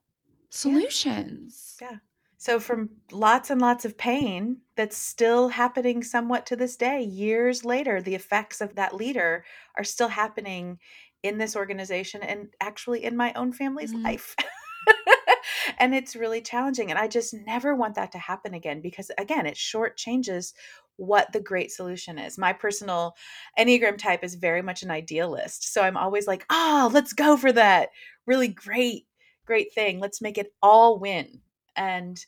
solutions. 0.51 1.75
Yeah. 1.81 1.97
So, 2.37 2.59
from 2.59 2.91
lots 3.11 3.49
and 3.49 3.59
lots 3.59 3.83
of 3.83 3.97
pain 3.97 4.61
that's 4.75 4.95
still 4.95 5.49
happening 5.49 6.03
somewhat 6.03 6.45
to 6.45 6.55
this 6.55 6.77
day, 6.77 7.01
years 7.01 7.65
later, 7.65 7.99
the 7.99 8.13
effects 8.13 8.61
of 8.61 8.75
that 8.75 8.93
leader 8.95 9.43
are 9.75 9.83
still 9.83 10.07
happening 10.09 10.77
in 11.23 11.39
this 11.39 11.55
organization 11.55 12.21
and 12.21 12.49
actually 12.61 13.03
in 13.03 13.17
my 13.17 13.33
own 13.33 13.51
family's 13.53 13.91
Mhm. 13.91 14.03
life. 14.03 14.35
and 15.79 15.95
it's 15.95 16.15
really 16.15 16.41
challenging. 16.41 16.91
And 16.91 16.99
I 16.99 17.07
just 17.07 17.33
never 17.33 17.75
want 17.75 17.95
that 17.95 18.11
to 18.11 18.19
happen 18.19 18.53
again 18.53 18.81
because, 18.81 19.09
again, 19.17 19.47
it 19.47 19.55
shortchanges 19.55 20.53
what 20.97 21.31
the 21.31 21.39
great 21.39 21.71
solution 21.71 22.19
is. 22.19 22.37
My 22.37 22.51
personal 22.51 23.15
Enneagram 23.57 23.97
type 23.97 24.23
is 24.23 24.35
very 24.35 24.61
much 24.61 24.83
an 24.83 24.91
idealist. 24.91 25.73
So 25.73 25.81
I'm 25.81 25.95
always 25.95 26.27
like, 26.27 26.45
oh, 26.49 26.89
let's 26.93 27.13
go 27.13 27.37
for 27.37 27.51
that 27.53 27.89
really 28.29 28.47
great, 28.47 29.07
great 29.45 29.73
thing. 29.73 29.99
Let's 29.99 30.21
make 30.21 30.37
it 30.37 30.53
all 30.61 30.99
win. 30.99 31.41
And 31.75 32.23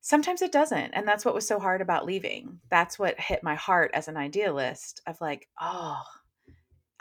sometimes 0.00 0.42
it 0.42 0.50
doesn't. 0.50 0.92
And 0.92 1.06
that's 1.06 1.24
what 1.24 1.34
was 1.34 1.46
so 1.46 1.60
hard 1.60 1.82
about 1.82 2.06
leaving. 2.06 2.58
That's 2.70 2.98
what 2.98 3.20
hit 3.20 3.42
my 3.42 3.54
heart 3.54 3.90
as 3.92 4.08
an 4.08 4.16
idealist 4.16 5.02
of 5.06 5.20
like, 5.20 5.46
oh, 5.60 6.00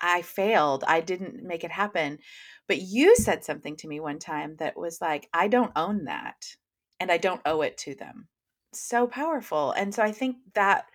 I 0.02 0.22
failed. 0.22 0.84
I 0.86 1.00
didn't 1.00 1.44
make 1.44 1.64
it 1.64 1.72
happen. 1.72 2.20
But 2.68 2.82
you 2.82 3.16
said 3.16 3.44
something 3.44 3.78
to 3.78 3.88
me 3.88 4.00
one 4.00 4.20
time 4.20 4.58
that 4.58 4.78
was 4.78 5.00
like, 5.02 5.30
I 5.34 5.48
don't 5.48 5.72
own 5.76 6.06
that 6.06 6.56
and 7.00 7.12
I 7.12 7.18
don't 7.18 7.42
owe 7.46 7.62
it 7.62 7.78
to 7.80 7.96
them. 7.96 8.28
So 8.74 9.08
powerful. 9.08 9.72
And 9.72 9.96
so 9.96 10.04
I 10.04 10.12
think 10.12 10.36
that 10.54 10.86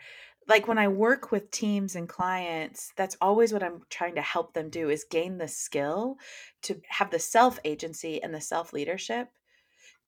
like 0.48 0.68
when 0.68 0.78
I 0.78 0.88
work 0.88 1.30
with 1.32 1.50
teams 1.50 1.96
and 1.96 2.08
clients, 2.08 2.92
that's 2.96 3.16
always 3.20 3.52
what 3.52 3.62
I'm 3.62 3.82
trying 3.90 4.14
to 4.16 4.22
help 4.22 4.54
them 4.54 4.70
do 4.70 4.90
is 4.90 5.04
gain 5.10 5.38
the 5.38 5.48
skill 5.48 6.16
to 6.62 6.80
have 6.88 7.10
the 7.10 7.18
self 7.18 7.58
agency 7.64 8.22
and 8.22 8.34
the 8.34 8.40
self 8.40 8.72
leadership 8.72 9.28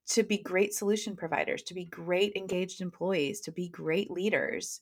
to 0.08 0.22
be 0.22 0.38
great 0.38 0.72
solution 0.74 1.16
providers, 1.16 1.62
to 1.64 1.74
be 1.74 1.84
great 1.84 2.34
engaged 2.36 2.80
employees, 2.80 3.40
to 3.42 3.52
be 3.52 3.68
great 3.68 4.10
leaders 4.10 4.80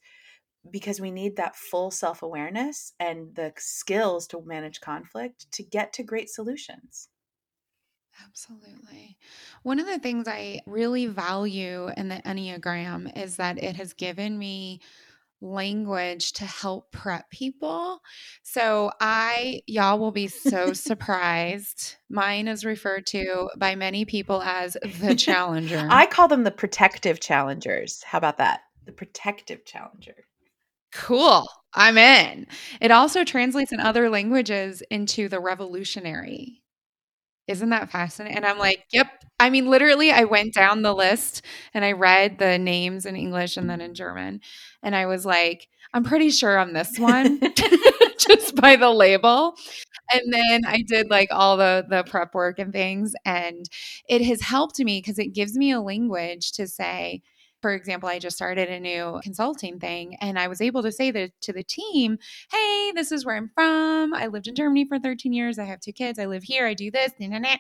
because 0.71 1.01
we 1.01 1.11
need 1.11 1.37
that 1.37 1.57
full 1.57 1.91
self 1.91 2.23
awareness 2.23 2.93
and 3.01 3.35
the 3.37 3.53
skills 3.59 4.27
to 4.29 4.43
manage 4.43 4.81
conflict 4.81 5.51
to 5.53 5.63
get 5.63 5.93
to 5.95 6.03
great 6.03 6.31
solutions. 6.31 7.09
Absolutely. 8.25 9.19
One 9.63 9.81
of 9.81 9.87
the 9.87 9.99
things 9.99 10.29
I 10.29 10.61
really 10.67 11.07
value 11.07 11.89
in 11.97 12.09
the 12.09 12.23
Enneagram 12.25 13.17
is 13.17 13.37
that 13.37 13.63
it 13.63 13.77
has 13.77 13.93
given 13.93 14.39
me 14.39 14.81
language 15.41 16.33
to 16.33 16.45
help 16.45 16.91
prep 16.93 17.31
people. 17.31 18.01
So 18.43 18.91
I 19.01 19.63
y'all 19.67 19.99
will 19.99 20.13
be 20.13 20.29
so 20.29 20.73
surprised. 20.73 21.97
Mine 22.09 22.49
is 22.49 22.65
referred 22.65 23.07
to 23.09 23.51
by 23.57 23.75
many 23.75 24.05
people 24.05 24.43
as 24.43 24.77
the 25.01 25.15
challenger. 25.19 25.87
I 25.91 26.07
call 26.07 26.29
them 26.29 26.45
the 26.45 26.51
protective 26.51 27.21
challengers. 27.21 28.03
How 28.03 28.19
about 28.19 28.39
that? 28.39 28.61
The 28.87 28.93
protective 28.93 29.65
challenger. 29.65 30.17
Cool. 30.93 31.49
I'm 31.75 31.99
in. 31.99 32.47
It 32.81 32.93
also 32.93 33.25
translates 33.25 33.73
in 33.73 33.81
other 33.81 34.09
languages 34.09 34.83
into 34.91 35.29
the 35.29 35.41
revolutionary. 35.41 36.63
Isn't 37.47 37.71
that 37.71 37.91
fascinating? 37.91 38.37
And 38.37 38.47
I'm 38.47 38.59
like, 38.59 38.85
yep. 38.93 39.09
I 39.39 39.51
mean, 39.51 39.69
literally, 39.69 40.11
I 40.11 40.25
went 40.25 40.55
down 40.55 40.83
the 40.83 40.95
list 40.95 41.43
and 41.75 41.85
I 41.85 41.93
read 41.93 42.39
the 42.39 42.59
names 42.59 43.05
in 43.05 43.17
English 43.17 43.57
and 43.57 43.69
then 43.69 43.81
in 43.81 43.95
German. 43.95 44.41
And 44.83 44.97
I 44.97 45.07
was 45.07 45.27
like, 45.27 45.69
I'm 45.93 46.05
pretty 46.05 46.31
sure 46.31 46.59
I'm 46.59 46.73
this 46.73 46.99
one 46.99 47.41
just 48.19 48.57
by 48.57 48.77
the 48.77 48.91
label. 48.91 49.57
And 50.13 50.33
then 50.33 50.65
I 50.67 50.83
did 50.87 51.11
like 51.11 51.29
all 51.31 51.57
the 51.57 51.85
the 51.89 52.05
prep 52.05 52.35
work 52.35 52.59
and 52.59 52.73
things 52.73 53.15
and 53.25 53.65
it 54.09 54.23
has 54.23 54.43
helped 54.43 54.79
me 54.79 54.99
because 54.99 55.19
it 55.19 55.33
gives 55.33 55.57
me 55.57 55.71
a 55.73 55.81
language 55.81 56.53
to 56.53 56.67
say 56.67 57.23
for 57.65 57.73
example, 57.73 58.11
I 58.11 58.19
just 58.19 58.37
started 58.37 58.69
a 58.69 58.79
new 58.79 59.21
consulting 59.23 59.81
thing 59.81 60.19
and 60.21 60.39
I 60.39 60.49
was 60.49 60.61
able 60.61 60.83
to 60.83 60.93
say 60.93 61.11
that 61.13 61.31
to 61.41 61.53
the 61.55 61.63
team, 61.63 62.19
hey, 62.53 62.93
this 62.95 63.11
is 63.11 63.25
where 63.25 63.37
I'm 63.37 63.51
from. 63.55 64.13
I 64.13 64.27
lived 64.27 64.49
in 64.49 64.55
Germany 64.55 64.85
for 64.85 64.99
13 64.99 65.33
years. 65.33 65.59
I 65.59 65.65
have 65.65 65.81
two 65.81 65.95
kids. 65.95 66.19
I 66.19 66.27
live 66.27 66.43
here. 66.43 66.67
I 66.67 66.75
do 66.75 66.91
this. 66.91 67.13
Nah, 67.19 67.29
nah, 67.29 67.39
nah. 67.39 67.57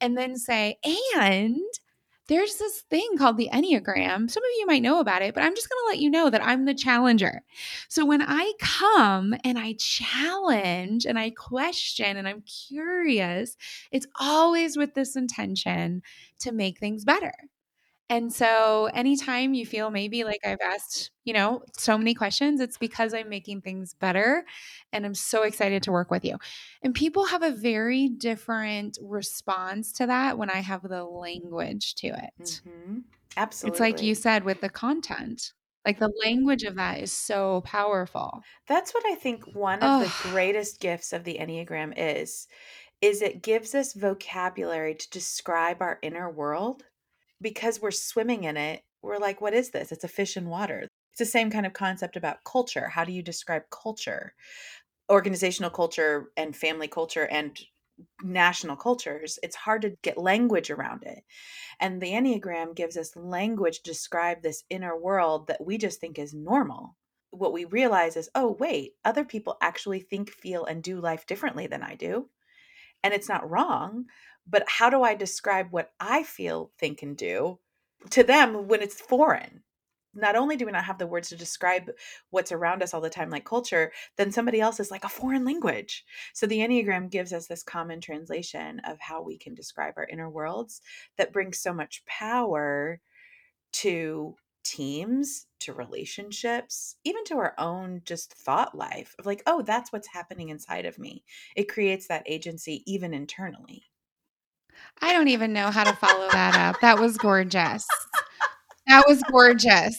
And 0.00 0.16
then 0.16 0.36
say, 0.36 0.76
and 0.84 1.56
there's 2.28 2.54
this 2.58 2.82
thing 2.82 3.18
called 3.18 3.36
the 3.36 3.50
Enneagram. 3.52 4.30
Some 4.30 4.44
of 4.44 4.50
you 4.58 4.64
might 4.68 4.80
know 4.80 5.00
about 5.00 5.22
it, 5.22 5.34
but 5.34 5.42
I'm 5.42 5.56
just 5.56 5.68
going 5.68 5.86
to 5.86 5.88
let 5.88 5.98
you 5.98 6.08
know 6.08 6.30
that 6.30 6.46
I'm 6.46 6.64
the 6.64 6.72
challenger. 6.72 7.42
So 7.88 8.06
when 8.06 8.22
I 8.22 8.52
come 8.60 9.34
and 9.42 9.58
I 9.58 9.74
challenge 9.80 11.04
and 11.04 11.18
I 11.18 11.30
question 11.30 12.16
and 12.16 12.28
I'm 12.28 12.42
curious, 12.42 13.56
it's 13.90 14.06
always 14.20 14.76
with 14.76 14.94
this 14.94 15.16
intention 15.16 16.02
to 16.38 16.52
make 16.52 16.78
things 16.78 17.04
better. 17.04 17.34
And 18.12 18.30
so 18.30 18.90
anytime 18.92 19.54
you 19.54 19.64
feel 19.64 19.90
maybe 19.90 20.22
like 20.22 20.40
I've 20.44 20.60
asked, 20.62 21.10
you 21.24 21.32
know, 21.32 21.62
so 21.78 21.96
many 21.96 22.12
questions, 22.12 22.60
it's 22.60 22.76
because 22.76 23.14
I'm 23.14 23.30
making 23.30 23.62
things 23.62 23.94
better 23.94 24.44
and 24.92 25.06
I'm 25.06 25.14
so 25.14 25.44
excited 25.44 25.82
to 25.84 25.92
work 25.92 26.10
with 26.10 26.22
you. 26.22 26.36
And 26.82 26.94
people 26.94 27.24
have 27.24 27.42
a 27.42 27.52
very 27.52 28.10
different 28.10 28.98
response 29.00 29.92
to 29.92 30.06
that 30.08 30.36
when 30.36 30.50
I 30.50 30.58
have 30.58 30.82
the 30.82 31.04
language 31.04 31.94
to 31.96 32.08
it. 32.08 32.60
Mm-hmm. 32.68 32.98
Absolutely. 33.38 33.72
It's 33.72 33.80
like 33.80 34.02
you 34.02 34.14
said 34.14 34.44
with 34.44 34.60
the 34.60 34.68
content. 34.68 35.54
Like 35.86 35.98
the 35.98 36.12
language 36.22 36.64
of 36.64 36.74
that 36.74 37.00
is 37.00 37.14
so 37.14 37.62
powerful. 37.62 38.42
That's 38.68 38.92
what 38.92 39.06
I 39.06 39.14
think 39.14 39.54
one 39.54 39.80
of 39.80 40.02
the 40.02 40.28
greatest 40.30 40.80
gifts 40.80 41.14
of 41.14 41.24
the 41.24 41.38
Enneagram 41.40 41.94
is 41.96 42.46
is 43.00 43.20
it 43.20 43.42
gives 43.42 43.74
us 43.74 43.94
vocabulary 43.94 44.94
to 44.94 45.10
describe 45.10 45.82
our 45.82 45.98
inner 46.02 46.30
world 46.30 46.84
because 47.42 47.82
we're 47.82 47.90
swimming 47.90 48.44
in 48.44 48.56
it, 48.56 48.82
we're 49.02 49.18
like, 49.18 49.40
what 49.40 49.54
is 49.54 49.70
this? 49.70 49.92
It's 49.92 50.04
a 50.04 50.08
fish 50.08 50.36
in 50.36 50.48
water. 50.48 50.88
It's 51.10 51.18
the 51.18 51.26
same 51.26 51.50
kind 51.50 51.66
of 51.66 51.72
concept 51.72 52.16
about 52.16 52.44
culture. 52.44 52.88
How 52.88 53.04
do 53.04 53.12
you 53.12 53.22
describe 53.22 53.64
culture? 53.70 54.34
Organizational 55.10 55.70
culture 55.70 56.30
and 56.36 56.56
family 56.56 56.88
culture 56.88 57.26
and 57.26 57.58
national 58.22 58.76
cultures, 58.76 59.38
it's 59.42 59.56
hard 59.56 59.82
to 59.82 59.96
get 60.02 60.16
language 60.16 60.70
around 60.70 61.02
it. 61.02 61.24
And 61.80 62.00
the 62.00 62.12
Enneagram 62.12 62.74
gives 62.74 62.96
us 62.96 63.16
language 63.16 63.82
to 63.82 63.90
describe 63.90 64.42
this 64.42 64.64
inner 64.70 64.96
world 64.96 65.48
that 65.48 65.64
we 65.64 65.78
just 65.78 66.00
think 66.00 66.18
is 66.18 66.32
normal. 66.32 66.96
What 67.30 67.52
we 67.52 67.64
realize 67.64 68.16
is, 68.16 68.30
oh, 68.34 68.56
wait, 68.58 68.92
other 69.04 69.24
people 69.24 69.56
actually 69.60 70.00
think, 70.00 70.30
feel, 70.30 70.64
and 70.64 70.82
do 70.82 71.00
life 71.00 71.26
differently 71.26 71.66
than 71.66 71.82
I 71.82 71.94
do. 71.94 72.28
And 73.04 73.12
it's 73.12 73.28
not 73.28 73.48
wrong, 73.50 74.06
but 74.46 74.64
how 74.66 74.90
do 74.90 75.02
I 75.02 75.14
describe 75.14 75.68
what 75.70 75.92
I 76.00 76.22
feel, 76.22 76.70
think, 76.78 77.02
and 77.02 77.16
do 77.16 77.58
to 78.10 78.22
them 78.22 78.68
when 78.68 78.82
it's 78.82 79.00
foreign? 79.00 79.62
Not 80.14 80.36
only 80.36 80.56
do 80.56 80.66
we 80.66 80.72
not 80.72 80.84
have 80.84 80.98
the 80.98 81.06
words 81.06 81.30
to 81.30 81.36
describe 81.36 81.90
what's 82.30 82.52
around 82.52 82.82
us 82.82 82.92
all 82.92 83.00
the 83.00 83.08
time, 83.08 83.30
like 83.30 83.46
culture, 83.46 83.92
then 84.18 84.30
somebody 84.30 84.60
else 84.60 84.78
is 84.78 84.90
like 84.90 85.04
a 85.04 85.08
foreign 85.08 85.44
language. 85.44 86.04
So 86.34 86.46
the 86.46 86.58
Enneagram 86.58 87.08
gives 87.10 87.32
us 87.32 87.46
this 87.46 87.62
common 87.62 88.00
translation 88.00 88.80
of 88.80 89.00
how 89.00 89.22
we 89.22 89.38
can 89.38 89.54
describe 89.54 89.94
our 89.96 90.06
inner 90.06 90.28
worlds 90.28 90.82
that 91.16 91.32
brings 91.32 91.58
so 91.58 91.72
much 91.72 92.04
power 92.04 93.00
to 93.72 94.36
teams, 94.64 95.46
to 95.60 95.72
relationships, 95.72 96.96
even 97.04 97.24
to 97.24 97.38
our 97.38 97.54
own 97.58 98.02
just 98.04 98.34
thought 98.34 98.76
life 98.76 99.14
of 99.18 99.26
like, 99.26 99.42
oh, 99.46 99.62
that's 99.62 99.92
what's 99.92 100.08
happening 100.08 100.50
inside 100.50 100.84
of 100.84 100.98
me. 100.98 101.24
It 101.56 101.68
creates 101.68 102.06
that 102.08 102.24
agency 102.26 102.82
even 102.86 103.14
internally. 103.14 103.84
I 105.00 105.12
don't 105.12 105.28
even 105.28 105.52
know 105.52 105.70
how 105.70 105.84
to 105.84 105.92
follow 105.94 106.28
that 106.30 106.56
up. 106.56 106.80
That 106.80 106.98
was 106.98 107.16
gorgeous. 107.16 107.84
That 108.86 109.04
was 109.08 109.22
gorgeous. 109.30 109.98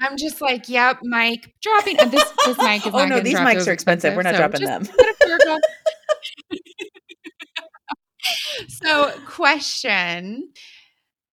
I'm 0.00 0.16
just 0.16 0.40
like, 0.40 0.68
yep, 0.68 0.98
mic 1.02 1.54
dropping. 1.62 1.96
This 1.96 2.30
this 2.46 2.58
mic 2.58 2.86
is 2.86 2.92
oh 2.94 3.06
no, 3.06 3.20
these 3.20 3.38
mics 3.38 3.66
are 3.66 3.72
expensive. 3.72 4.14
We're 4.14 4.22
not 4.22 4.34
so 4.34 4.38
dropping 4.38 4.64
them. 4.64 4.84
so, 8.68 9.12
question, 9.26 10.52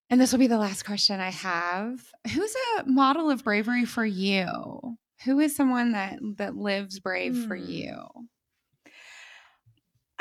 and 0.10 0.22
this 0.22 0.32
will 0.32 0.40
be 0.40 0.48
the 0.48 0.58
last 0.58 0.84
question 0.84 1.20
I 1.20 1.32
have. 1.32 2.00
Who's 2.34 2.56
a 2.78 2.84
model 2.86 3.30
of 3.30 3.44
bravery 3.44 3.86
for 3.86 4.06
you? 4.06 4.98
Who 5.26 5.40
is 5.40 5.56
someone 5.56 5.92
that 5.94 6.20
that 6.38 6.56
lives 6.56 7.00
brave 7.00 7.36
hmm. 7.36 7.48
for 7.48 7.56
you? 7.56 8.06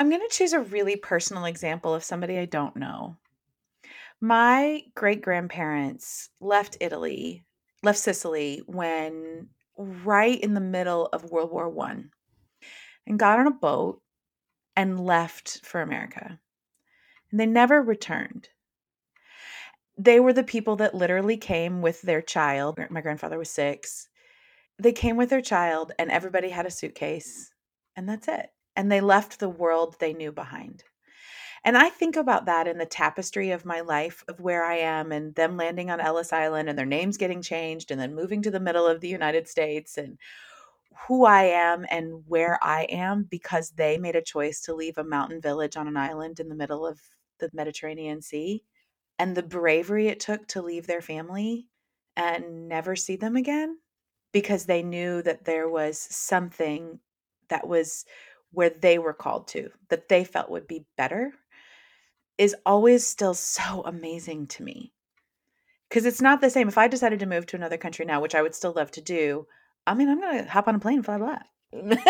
I'm 0.01 0.09
going 0.09 0.27
to 0.27 0.35
choose 0.35 0.53
a 0.53 0.61
really 0.61 0.95
personal 0.95 1.45
example 1.45 1.93
of 1.93 2.03
somebody 2.03 2.39
I 2.39 2.45
don't 2.45 2.75
know. 2.75 3.17
My 4.19 4.81
great 4.95 5.21
grandparents 5.21 6.29
left 6.39 6.75
Italy, 6.81 7.45
left 7.83 7.99
Sicily 7.99 8.63
when 8.65 9.49
right 9.77 10.41
in 10.41 10.55
the 10.55 10.59
middle 10.59 11.05
of 11.13 11.29
World 11.29 11.51
War 11.51 11.69
One, 11.69 12.09
and 13.05 13.19
got 13.19 13.37
on 13.37 13.45
a 13.45 13.51
boat 13.51 14.01
and 14.75 14.99
left 14.99 15.63
for 15.63 15.83
America. 15.83 16.39
And 17.29 17.39
they 17.39 17.45
never 17.45 17.79
returned. 17.79 18.49
They 19.99 20.19
were 20.19 20.33
the 20.33 20.43
people 20.43 20.77
that 20.77 20.95
literally 20.95 21.37
came 21.37 21.83
with 21.83 22.01
their 22.01 22.23
child. 22.23 22.79
My 22.89 23.01
grandfather 23.01 23.37
was 23.37 23.51
six. 23.51 24.09
They 24.79 24.93
came 24.93 25.15
with 25.15 25.29
their 25.29 25.43
child, 25.43 25.91
and 25.99 26.09
everybody 26.09 26.49
had 26.49 26.65
a 26.65 26.71
suitcase, 26.71 27.53
and 27.95 28.09
that's 28.09 28.27
it 28.27 28.49
and 28.75 28.91
they 28.91 29.01
left 29.01 29.39
the 29.39 29.49
world 29.49 29.95
they 29.99 30.13
knew 30.13 30.31
behind. 30.31 30.83
And 31.63 31.77
I 31.77 31.89
think 31.89 32.15
about 32.15 32.45
that 32.45 32.67
in 32.67 32.77
the 32.77 32.85
tapestry 32.85 33.51
of 33.51 33.65
my 33.65 33.81
life 33.81 34.23
of 34.27 34.39
where 34.39 34.63
I 34.65 34.77
am 34.77 35.11
and 35.11 35.35
them 35.35 35.57
landing 35.57 35.91
on 35.91 35.99
Ellis 35.99 36.33
Island 36.33 36.69
and 36.69 36.77
their 36.77 36.85
names 36.85 37.17
getting 37.17 37.41
changed 37.41 37.91
and 37.91 38.01
then 38.01 38.15
moving 38.15 38.41
to 38.41 38.51
the 38.51 38.59
middle 38.59 38.87
of 38.87 38.99
the 38.99 39.07
United 39.07 39.47
States 39.47 39.97
and 39.97 40.17
who 41.07 41.25
I 41.25 41.43
am 41.43 41.85
and 41.89 42.23
where 42.27 42.59
I 42.63 42.83
am 42.83 43.23
because 43.23 43.71
they 43.71 43.97
made 43.97 44.15
a 44.15 44.21
choice 44.21 44.61
to 44.61 44.73
leave 44.73 44.97
a 44.97 45.03
mountain 45.03 45.41
village 45.41 45.77
on 45.77 45.87
an 45.87 45.97
island 45.97 46.39
in 46.39 46.49
the 46.49 46.55
middle 46.55 46.85
of 46.85 46.99
the 47.39 47.49
Mediterranean 47.53 48.21
Sea 48.21 48.63
and 49.19 49.35
the 49.35 49.43
bravery 49.43 50.07
it 50.07 50.19
took 50.19 50.47
to 50.49 50.61
leave 50.61 50.87
their 50.87 51.01
family 51.01 51.67
and 52.15 52.67
never 52.67 52.95
see 52.95 53.15
them 53.15 53.35
again 53.35 53.77
because 54.31 54.65
they 54.65 54.83
knew 54.83 55.21
that 55.21 55.45
there 55.45 55.69
was 55.69 55.99
something 55.99 56.99
that 57.49 57.67
was 57.67 58.05
where 58.51 58.69
they 58.69 58.97
were 58.99 59.13
called 59.13 59.47
to 59.49 59.69
that 59.89 60.09
they 60.09 60.23
felt 60.23 60.49
would 60.49 60.67
be 60.67 60.85
better 60.97 61.33
is 62.37 62.55
always 62.65 63.05
still 63.05 63.33
so 63.35 63.81
amazing 63.85 64.47
to 64.47 64.63
me 64.63 64.91
because 65.89 66.05
it's 66.05 66.21
not 66.21 66.41
the 66.41 66.49
same 66.49 66.67
if 66.67 66.77
i 66.77 66.87
decided 66.87 67.19
to 67.19 67.25
move 67.25 67.45
to 67.45 67.55
another 67.55 67.77
country 67.77 68.05
now 68.05 68.21
which 68.21 68.35
i 68.35 68.41
would 68.41 68.55
still 68.55 68.73
love 68.73 68.91
to 68.91 69.01
do 69.01 69.45
i 69.87 69.93
mean 69.93 70.09
i'm 70.09 70.19
gonna 70.19 70.47
hop 70.49 70.67
on 70.67 70.75
a 70.75 70.79
plane 70.79 70.97
and 70.97 71.05
fly 71.05 71.17
back 71.17 71.45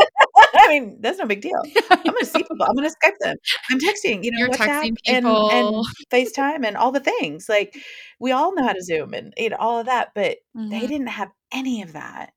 I 0.53 0.67
mean, 0.67 0.97
that's 1.01 1.17
no 1.19 1.25
big 1.25 1.41
deal. 1.41 1.61
I'm 1.89 2.03
gonna 2.03 2.25
see 2.25 2.39
people. 2.39 2.65
I'm 2.67 2.75
gonna 2.75 2.89
Skype 2.89 3.17
them. 3.19 3.37
I'm 3.69 3.79
texting, 3.79 4.23
you 4.23 4.31
know, 4.31 4.37
You're 4.39 4.49
WhatsApp 4.49 4.83
texting 4.83 4.95
and, 5.07 5.25
and. 5.27 5.85
FaceTime 6.11 6.65
and 6.65 6.75
all 6.75 6.91
the 6.91 6.99
things. 6.99 7.47
Like 7.47 7.77
we 8.19 8.31
all 8.31 8.53
know 8.55 8.63
how 8.63 8.73
to 8.73 8.81
Zoom 8.83 9.13
and 9.13 9.33
you 9.37 9.49
know, 9.49 9.57
all 9.59 9.79
of 9.79 9.85
that, 9.85 10.09
but 10.15 10.37
they 10.55 10.81
Mhm. 10.81 10.87
didn't 10.89 11.07
have 11.07 11.31
any 11.51 11.81
of 11.83 11.93
that. 11.93 12.33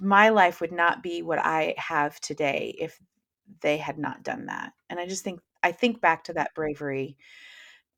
My 0.00 0.30
life 0.30 0.60
would 0.60 0.72
not 0.72 1.02
be 1.02 1.22
what 1.22 1.38
I 1.38 1.74
have 1.78 2.20
today 2.20 2.74
if 2.78 2.98
they 3.60 3.76
had 3.78 3.98
not 3.98 4.22
done 4.22 4.46
that. 4.46 4.72
And 4.90 5.00
I 5.00 5.06
just 5.06 5.24
think 5.24 5.40
I 5.62 5.72
think 5.72 6.00
back 6.00 6.24
to 6.24 6.34
that 6.34 6.54
bravery 6.54 7.16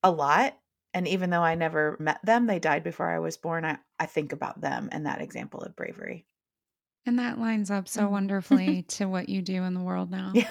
a 0.03 0.11
lot. 0.11 0.59
And 0.95 1.09
even 1.09 1.31
though 1.31 1.43
I 1.43 1.55
never 1.57 1.97
met 2.01 2.21
them, 2.25 2.47
they 2.47 2.59
died 2.61 2.85
before 2.85 3.11
I 3.11 3.19
was 3.21 3.37
born. 3.39 3.65
I, 3.65 3.79
I 4.01 4.07
think 4.07 4.33
about 4.33 4.61
them 4.61 4.89
and 4.93 5.07
that 5.07 5.21
example 5.23 5.61
of 5.63 5.77
bravery. 5.77 6.27
And 7.07 7.19
that 7.19 7.39
lines 7.39 7.71
up 7.71 7.89
so 7.89 8.07
Mhm. 8.07 8.11
wonderfully 8.11 8.83
to 8.89 9.07
what 9.07 9.29
you 9.31 9.41
do 9.41 9.63
in 9.63 9.73
the 9.75 9.81
world 9.83 10.11
now. 10.11 10.41
Yeah. 10.41 10.51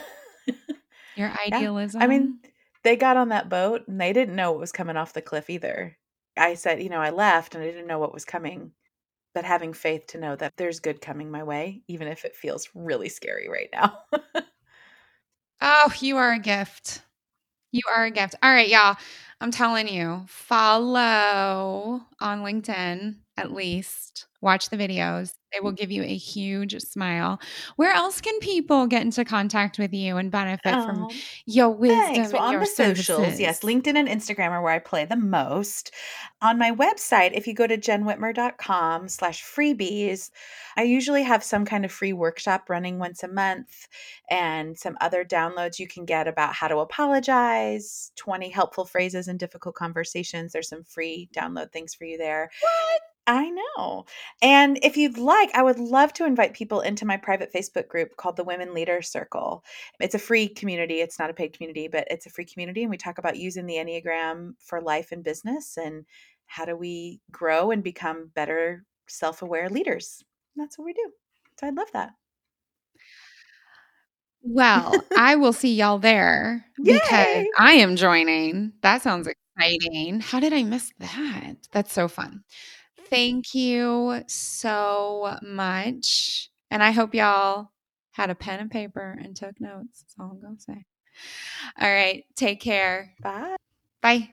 Your 1.16 1.32
idealism. 1.48 2.02
I 2.02 2.08
mean, 2.08 2.40
they 2.84 2.96
got 2.96 3.18
on 3.18 3.30
that 3.30 3.50
boat 3.50 3.88
and 3.88 4.00
they 4.00 4.14
didn't 4.14 4.36
know 4.36 4.52
what 4.52 4.60
was 4.60 4.72
coming 4.72 4.98
off 4.98 5.14
the 5.14 5.22
cliff 5.22 5.50
either. 5.50 5.98
I 6.38 6.56
said, 6.56 6.82
you 6.82 6.90
know, 6.90 7.02
I 7.02 7.12
left 7.12 7.56
and 7.56 7.64
I 7.64 7.68
didn't 7.68 7.88
know 7.88 8.00
what 8.00 8.14
was 8.14 8.26
coming, 8.26 8.74
but 9.34 9.46
having 9.46 9.74
faith 9.74 10.08
to 10.10 10.20
know 10.20 10.36
that 10.38 10.54
there's 10.58 10.80
good 10.82 11.02
coming 11.02 11.32
my 11.32 11.44
way, 11.44 11.84
even 11.88 12.08
if 12.10 12.26
it 12.26 12.36
feels 12.36 12.70
really 12.76 13.10
scary 13.10 13.50
right 13.50 13.70
now. 13.74 14.00
oh, 15.62 15.94
you 16.00 16.18
are 16.18 16.34
a 16.34 16.40
gift. 16.40 17.02
You 17.72 17.82
are 17.96 18.06
a 18.06 18.12
gift. 18.12 18.36
All 18.44 18.52
right, 18.52 18.70
y'all. 18.70 18.98
I'm 19.42 19.52
telling 19.52 19.88
you, 19.88 20.24
follow 20.28 22.02
on 22.22 22.40
LinkedIn 22.42 23.18
at 23.38 23.52
least. 23.54 24.28
Watch 24.42 24.70
the 24.70 24.78
videos. 24.78 25.34
They 25.56 25.62
will 25.62 25.72
give 25.72 25.90
you 25.90 26.04
a 26.04 26.16
huge 26.18 26.78
smile. 26.82 27.40
Where 27.78 27.94
else 27.94 28.20
can 28.20 28.38
people 28.40 28.88
get 28.88 29.04
into 29.04 29.24
contact 29.24 29.80
with 29.80 29.94
you 29.94 30.18
and 30.18 30.30
benefit 30.30 30.74
from 30.74 31.04
Um, 31.04 31.10
your 31.46 31.70
wisdom. 31.70 31.98
Well, 31.98 32.26
and 32.26 32.36
on 32.36 32.52
your 32.52 32.60
the 32.62 32.68
socials, 32.68 33.40
yes. 33.40 33.62
LinkedIn 33.62 33.96
and 33.96 34.10
Instagram 34.10 34.50
are 34.52 34.62
where 34.62 34.74
I 34.74 34.80
play 34.80 35.06
the 35.06 35.16
most. 35.16 35.92
On 36.42 36.58
my 36.58 36.72
website, 36.72 37.32
if 37.34 37.48
you 37.48 37.54
go 37.54 37.68
to 37.68 37.78
jennwhitmer.com 37.78 39.08
slash 39.08 39.44
freebies, 39.44 40.30
I 40.76 40.84
usually 40.84 41.24
have 41.24 41.42
some 41.44 41.64
kind 41.64 41.86
of 41.86 41.92
free 41.92 42.12
workshop 42.12 42.70
running 42.70 43.00
once 43.00 43.24
a 43.24 43.30
month 43.30 43.88
and 44.30 44.78
some 44.78 44.98
other 45.00 45.24
downloads 45.24 45.80
you 45.80 45.88
can 45.88 46.04
get 46.04 46.28
about 46.28 46.54
how 46.54 46.68
to 46.68 46.80
apologize, 46.80 48.12
20 48.18 48.50
helpful 48.50 48.84
phrases 48.86 49.30
in 49.30 49.38
difficult 49.38 49.76
conversations. 49.76 50.52
There's 50.52 50.68
some 50.68 50.84
free 50.84 51.30
download 51.34 51.72
things 51.72 51.94
for 51.94 52.04
you 52.04 52.18
there. 52.18 52.52
What? 52.60 53.02
I 53.28 53.50
know. 53.50 54.06
And 54.42 54.78
if 54.84 54.98
you'd 54.98 55.18
like, 55.18 55.50
I 55.56 55.64
would 55.64 55.80
love 55.80 56.14
to 56.14 56.26
invite 56.26 56.54
people 56.54 56.82
into 56.82 57.06
my 57.06 57.18
private 57.18 57.52
Facebook 57.52 57.88
group 57.88 58.16
called 58.18 58.36
the 58.36 58.44
Women 58.44 58.74
Leader 58.74 59.02
Circle. 59.02 59.64
It's 60.00 60.14
a 60.14 60.20
free 60.20 60.48
community. 60.48 61.02
It's 61.02 61.18
not 61.18 61.32
a 61.32 61.34
paid 61.34 61.54
community, 61.54 61.88
but 61.88 62.08
it's 62.12 62.28
a 62.28 62.30
free 62.30 62.46
community. 62.46 62.84
And 62.84 62.92
we 62.92 62.98
talk 62.98 63.18
about 63.18 63.38
using 63.38 63.66
the 63.66 63.76
Enneagram 63.76 64.54
for 64.60 64.80
life 64.80 65.12
and 65.12 65.24
business 65.24 65.78
and 65.78 66.06
how 66.46 66.66
do 66.66 66.76
we 66.76 67.20
grow 67.32 67.72
and 67.72 67.84
become 67.84 68.32
better 68.36 68.86
self 69.08 69.42
aware 69.42 69.70
leaders. 69.70 70.24
And 70.56 70.64
that's 70.64 70.78
what 70.78 70.86
we 70.86 70.94
do. 70.94 71.12
So 71.60 71.68
I'd 71.68 71.76
love 71.76 71.92
that. 71.94 72.12
Well, 74.44 74.94
I 75.18 75.36
will 75.36 75.54
see 75.54 75.74
y'all 75.74 75.98
there 75.98 76.66
because 76.84 77.48
I 77.58 77.74
am 77.74 77.96
joining. 77.96 78.74
That 78.82 79.02
sounds 79.02 79.28
exciting. 79.28 80.20
How 80.20 80.40
did 80.40 80.54
I 80.54 80.62
miss 80.62 80.92
that? 81.00 81.56
That's 81.72 81.92
so 81.92 82.08
fun. 82.08 82.44
Thank 83.10 83.54
you 83.54 84.24
so 84.28 85.38
much. 85.42 86.50
And 86.72 86.84
I 86.84 86.92
hope 86.92 87.14
y'all 87.14 87.70
had 88.12 88.30
a 88.30 88.36
pen 88.36 88.60
and 88.60 88.72
paper 88.72 89.18
and 89.22 89.36
took 89.36 89.60
notes. 89.62 90.02
That's 90.02 90.16
all 90.20 90.32
I'm 90.32 90.42
going 90.42 90.58
to 90.58 90.62
say. 90.62 90.86
All 91.80 91.92
right. 91.92 92.26
Take 92.36 92.62
care. 92.62 93.14
Bye. 93.22 93.56
Bye. 94.02 94.32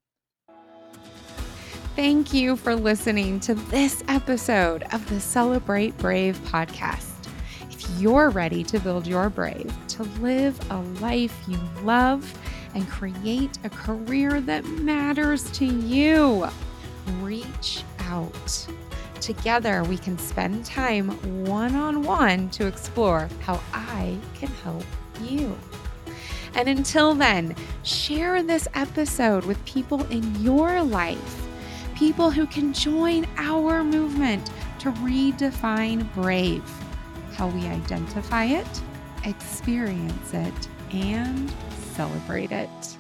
Thank 1.95 2.33
you 2.33 2.57
for 2.57 2.75
listening 2.75 3.39
to 3.41 3.55
this 3.55 4.03
episode 4.09 4.85
of 4.93 5.07
the 5.11 5.21
Celebrate 5.21 5.97
Brave 5.99 6.39
podcast. 6.45 7.29
If 7.71 8.01
you're 8.01 8.31
ready 8.31 8.65
to 8.65 8.79
build 8.81 9.07
your 9.07 9.29
brave, 9.29 9.71
to 9.89 10.05
live 10.21 10.59
a 10.71 10.79
life 11.03 11.37
you 11.47 11.59
love, 11.83 12.39
and 12.75 12.89
create 12.89 13.59
a 13.65 13.71
career 13.71 14.41
that 14.41 14.65
matters 14.65 15.51
to 15.51 15.67
you, 15.67 16.49
reach 17.21 17.85
out. 18.03 18.67
Together, 19.21 19.85
we 19.85 19.97
can 19.97 20.19
spend 20.19 20.65
time 20.65 21.11
one 21.47 21.75
on 21.77 22.03
one 22.03 22.51
to 22.51 22.67
explore 22.67 23.29
how 23.41 23.61
I 23.73 24.19
can 24.35 24.49
help 24.65 24.85
you. 25.21 25.57
And 26.55 26.69
until 26.69 27.15
then, 27.15 27.55
share 27.83 28.43
this 28.43 28.69
episode 28.75 29.45
with 29.45 29.65
people 29.65 30.05
in 30.07 30.35
your 30.43 30.83
life, 30.83 31.47
people 31.95 32.31
who 32.31 32.47
can 32.47 32.73
join 32.73 33.27
our 33.37 33.83
movement 33.85 34.51
to 34.81 34.91
redefine 34.93 36.13
brave, 36.15 36.65
how 37.35 37.47
we 37.49 37.67
identify 37.67 38.45
it, 38.45 38.83
experience 39.25 40.35
it, 40.35 40.69
and 40.93 41.51
celebrate 41.95 42.51
it. 42.51 42.99